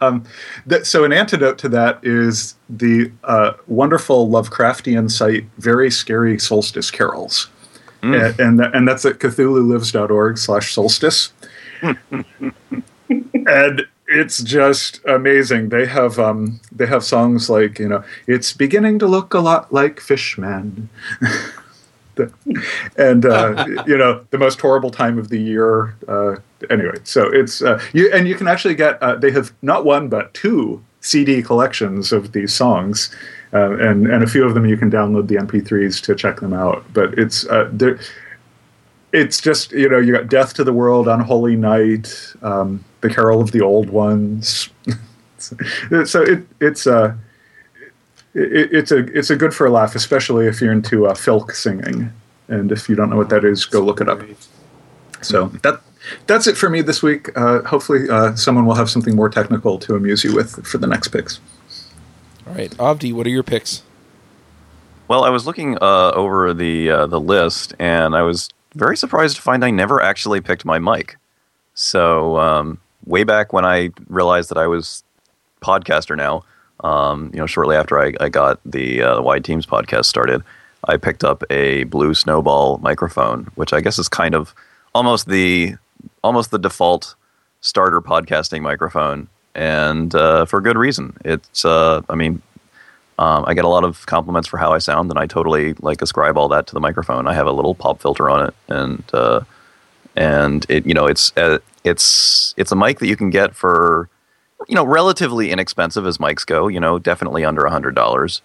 [0.00, 0.24] Um,
[0.66, 6.90] that, so an antidote to that is the uh, wonderful Lovecraftian site, Very Scary Solstice
[6.90, 7.48] Carols
[8.04, 11.32] and and, that, and that's at cthulhulives.org slash solstice
[13.02, 18.98] and it's just amazing they have um they have songs like you know it's beginning
[18.98, 20.88] to look a lot like fishman
[22.96, 26.36] and uh, you know the most horrible time of the year uh,
[26.70, 26.96] anyway.
[27.04, 30.32] So it's uh, you and you can actually get uh, they have not one but
[30.34, 33.14] two cd collections of these songs
[33.52, 36.52] uh, and and a few of them you can download the mp3s to check them
[36.52, 36.84] out.
[36.92, 37.70] But it's uh,
[39.12, 43.40] it's just you know you got death to the world unholy night um, the carol
[43.40, 44.68] of the old ones.
[46.06, 47.14] So it it's uh
[48.34, 51.52] it, it's a it's a good for a laugh especially if you're into uh, filk
[51.52, 52.12] singing.
[52.46, 54.20] And if you don't know what that is go look it up.
[55.22, 55.80] So that
[56.26, 57.30] that's it for me this week.
[57.36, 60.86] Uh, hopefully uh, someone will have something more technical to amuse you with for the
[60.86, 61.40] next picks.
[62.46, 63.82] All right, Avdi, what are your picks?
[65.08, 69.36] Well, I was looking uh, over the uh, the list, and I was very surprised
[69.36, 71.16] to find I never actually picked my mic.
[71.74, 75.04] So um, way back when I realized that I was
[75.62, 76.44] podcaster now,
[76.80, 80.42] um, you know, shortly after I, I got the uh, Wide Teams podcast started,
[80.86, 84.54] I picked up a Blue Snowball microphone, which I guess is kind of
[84.94, 85.76] almost the
[86.22, 87.14] almost the default
[87.60, 91.16] starter podcasting microphone, and uh, for good reason.
[91.24, 92.42] It's, uh, I mean,
[93.18, 96.02] um, I get a lot of compliments for how I sound, and I totally like
[96.02, 97.26] ascribe all that to the microphone.
[97.26, 99.40] I have a little pop filter on it, and uh,
[100.16, 104.08] and it you know it's uh, it's it's a mic that you can get for
[104.68, 106.68] you know relatively inexpensive as mics go.
[106.68, 108.42] You know, definitely under a hundred dollars,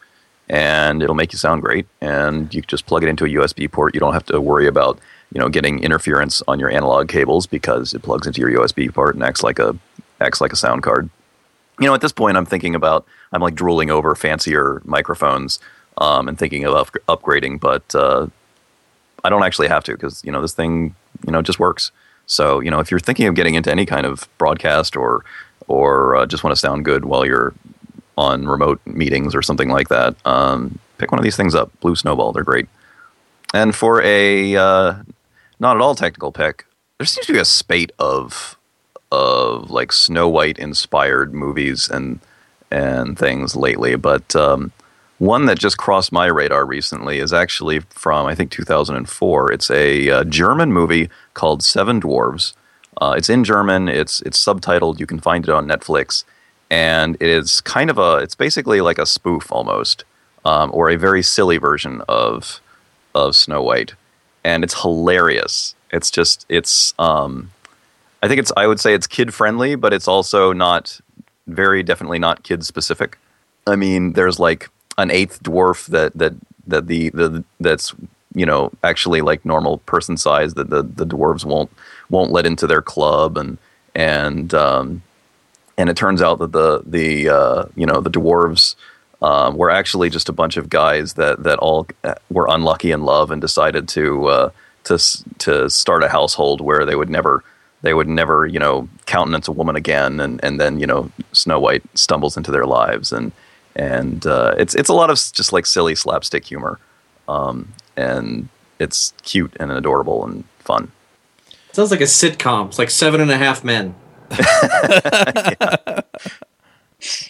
[0.48, 1.88] and it'll make you sound great.
[2.02, 3.94] And you just plug it into a USB port.
[3.94, 5.00] You don't have to worry about
[5.34, 9.16] you know getting interference on your analog cables because it plugs into your USB port
[9.16, 9.78] and acts like a
[10.22, 11.10] acts like a sound card
[11.80, 15.60] you know, at this point, I'm thinking about I'm like drooling over fancier microphones
[15.98, 18.28] um, and thinking of up- upgrading, but uh,
[19.24, 20.96] I don't actually have to because you know this thing
[21.26, 21.92] you know just works.
[22.26, 25.24] So you know, if you're thinking of getting into any kind of broadcast or
[25.70, 27.54] or uh, just want to sound good while you're
[28.18, 31.72] on remote meetings or something like that, um, pick one of these things up.
[31.80, 32.68] Blue Snowball, they're great.
[33.54, 34.96] And for a uh,
[35.60, 36.66] not at all technical pick,
[36.98, 38.58] there seems to be a spate of
[39.12, 42.20] of like Snow White inspired movies and
[42.72, 44.72] and things lately, but um,
[45.18, 49.52] one that just crossed my radar recently is actually from I think 2004.
[49.52, 52.54] It's a uh, German movie called Seven Dwarves.
[53.00, 53.88] Uh, it's in German.
[53.88, 55.00] It's it's subtitled.
[55.00, 56.24] You can find it on Netflix,
[56.70, 58.18] and it is kind of a.
[58.18, 60.04] It's basically like a spoof almost,
[60.46, 62.60] um, or a very silly version of
[63.16, 63.94] of Snow White,
[64.44, 65.76] and it's hilarious.
[65.92, 66.94] It's just it's.
[67.00, 67.52] Um,
[68.22, 68.52] I think it's.
[68.58, 71.00] I would say it's kid friendly, but it's also not
[71.48, 73.18] very definitely not kid specific.
[73.66, 76.34] I mean, there's like an eighth dwarf that that
[76.68, 77.96] that the the that's
[78.36, 81.72] you know actually like normal person size that the the dwarves won't
[82.10, 83.58] won't let into their club and
[83.96, 85.02] and um,
[85.78, 88.76] and it turns out that the the uh, you know the dwarves
[89.22, 93.04] um, were actually just a bunch of guys that that all uh, were unlucky in
[93.04, 94.50] love and decided to uh,
[94.84, 94.98] to
[95.40, 97.44] to start a household where they would never
[97.82, 101.60] they would never you know countenance a woman again, and and then you know Snow
[101.60, 103.32] White stumbles into their lives and
[103.76, 106.80] and uh, it's it's a lot of just like silly slapstick humor,
[107.28, 108.50] um, and
[108.80, 110.92] it's cute and adorable and fun.
[111.80, 112.68] Sounds like a sitcom.
[112.68, 113.96] It's like Seven and a Half Men.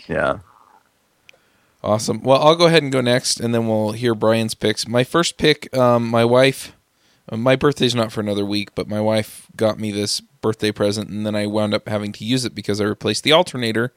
[0.07, 0.39] Yeah.
[1.83, 2.23] Awesome.
[2.23, 4.87] Well, I'll go ahead and go next, and then we'll hear Bryan's picks.
[4.87, 6.75] My first pick, um, my wife.
[7.31, 11.11] uh, My birthday's not for another week, but my wife got me this birthday present,
[11.11, 13.93] and then I wound up having to use it because I replaced the alternator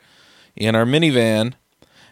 [0.55, 1.55] in our minivan.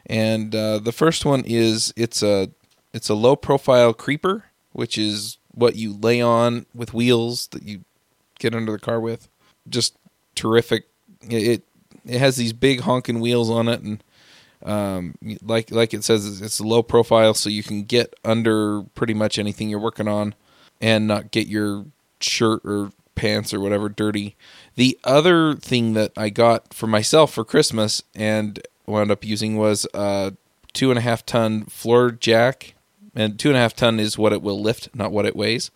[0.06, 2.48] And uh, the first one is it's a
[2.94, 7.84] it's a low profile creeper, which is what you lay on with wheels that you
[8.40, 9.28] get under the car with.
[9.68, 9.96] Just
[10.34, 10.88] terrific.
[11.28, 11.62] It
[12.04, 14.02] it, has these big honking wheels on it, and
[14.64, 19.38] um, like like it says, it's low profile, so you can get under pretty much
[19.38, 20.34] anything you're working on,
[20.80, 21.86] and not get your
[22.20, 24.34] shirt or pants or whatever dirty.
[24.76, 29.86] The other thing that I got for myself for Christmas and wound up using was
[29.92, 30.32] a
[30.72, 32.74] two and a half ton floor jack,
[33.14, 35.70] and two and a half ton is what it will lift, not what it weighs.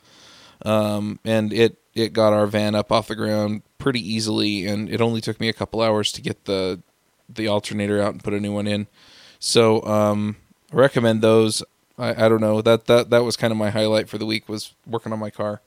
[0.65, 5.01] Um, and it it got our van up off the ground pretty easily, and it
[5.01, 6.81] only took me a couple hours to get the
[7.29, 8.87] the alternator out and put a new one in.
[9.39, 10.37] So um,
[10.73, 11.63] I recommend those.
[11.99, 14.49] I, I don't know that that that was kind of my highlight for the week
[14.49, 15.61] was working on my car.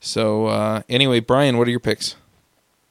[0.00, 2.16] So uh, anyway, Bryan, what are your picks?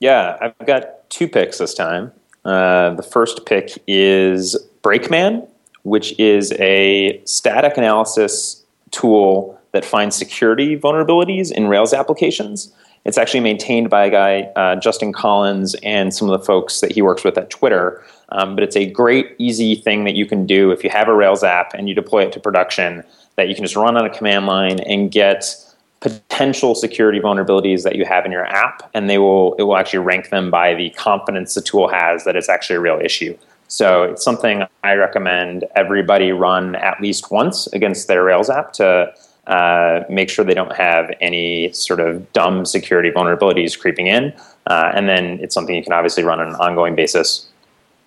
[0.00, 2.12] Yeah, I've got two picks this time.
[2.44, 5.46] Uh, the first pick is Brakeman,
[5.82, 12.72] which is a static analysis tool that finds security vulnerabilities in Rails applications.
[13.04, 16.92] It's actually maintained by a guy, uh, Justin Collins, and some of the folks that
[16.92, 18.02] he works with at Twitter.
[18.30, 21.14] Um, but it's a great, easy thing that you can do if you have a
[21.14, 23.02] Rails app and you deploy it to production
[23.36, 25.56] that you can just run on a command line and get
[25.98, 29.98] potential security vulnerabilities that you have in your app, and they will it will actually
[29.98, 33.36] rank them by the confidence the tool has that it's actually a real issue.
[33.68, 39.12] So it's something I recommend everybody run at least once against their Rails app to
[39.46, 44.32] uh, make sure they don't have any sort of dumb security vulnerabilities creeping in,
[44.66, 47.48] uh, and then it's something you can obviously run on an ongoing basis.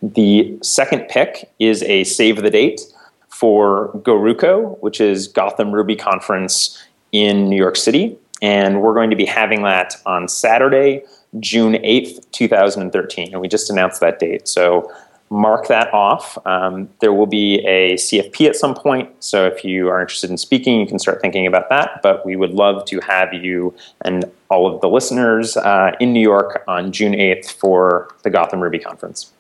[0.02, 2.82] The second pick is a save the date
[3.30, 8.18] for GoRuCo, which is Gotham Ruby Conference in New York City.
[8.42, 11.04] And we're going to be having that on Saturday,
[11.40, 13.32] June 8th, 2013.
[13.32, 14.48] And we just announced that date.
[14.48, 14.92] So
[15.30, 16.38] mark that off.
[16.46, 19.10] Um, there will be a CFP at some point.
[19.24, 22.02] So if you are interested in speaking, you can start thinking about that.
[22.02, 26.22] But we would love to have you and all of the listeners uh, in New
[26.22, 29.32] York on June 8th for the Gotham Ruby Conference.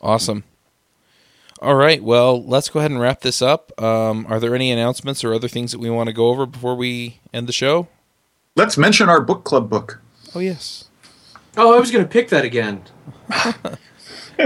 [0.00, 0.44] Awesome.
[1.60, 2.02] All right.
[2.02, 3.72] Well, let's go ahead and wrap this up.
[3.80, 6.76] Um, are there any announcements or other things that we want to go over before
[6.76, 7.88] we end the show?
[8.56, 10.00] Let's mention our book club book.
[10.34, 10.88] Oh yes.
[11.56, 12.82] Oh, I was going to pick that again.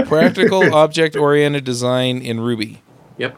[0.05, 2.81] Practical object oriented design in Ruby
[3.17, 3.35] Yep.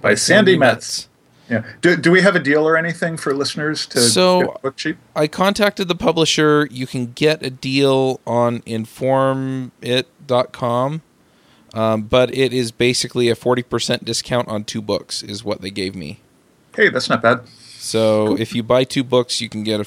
[0.00, 1.08] by Sandi Metz.
[1.50, 1.62] Yeah.
[1.82, 4.76] Do, do we have a deal or anything for listeners to So- get the book
[4.76, 4.96] cheap?
[5.14, 6.66] I contacted the publisher.
[6.70, 9.70] You can get a deal on informit.com,
[11.74, 15.94] um, but it is basically a 40% discount on two books, is what they gave
[15.94, 16.20] me.
[16.74, 17.42] Hey, that's not bad.
[17.78, 19.84] So if you buy two books, you can get a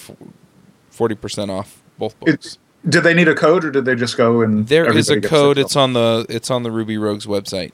[0.96, 2.32] 40% off both books.
[2.34, 2.58] It's,
[2.88, 5.58] did they need a code or did they just go and there is a code.
[5.58, 7.72] It's on the it's on the Ruby Rogues website.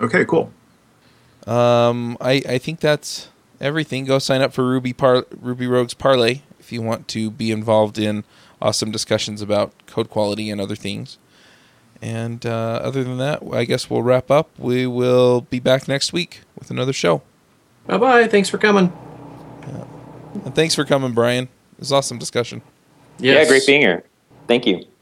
[0.00, 0.52] okay, cool.
[1.46, 3.28] Um, I I think that's
[3.60, 4.04] everything.
[4.04, 7.98] Go sign up for Ruby Par- Ruby Rogues Parley if you want to be involved
[7.98, 8.24] in
[8.60, 11.18] awesome discussions about code quality and other things.
[12.00, 14.50] And uh, other than that, I guess we'll wrap up.
[14.56, 17.22] We will be back next week with another show.
[17.86, 18.28] Bye bye.
[18.28, 18.92] Thanks for coming.
[20.44, 21.44] And thanks for coming, Bryan.
[21.44, 22.62] It was awesome discussion.
[23.18, 23.44] Yes.
[23.44, 24.04] Yeah, great being here.
[24.48, 24.97] Thank you.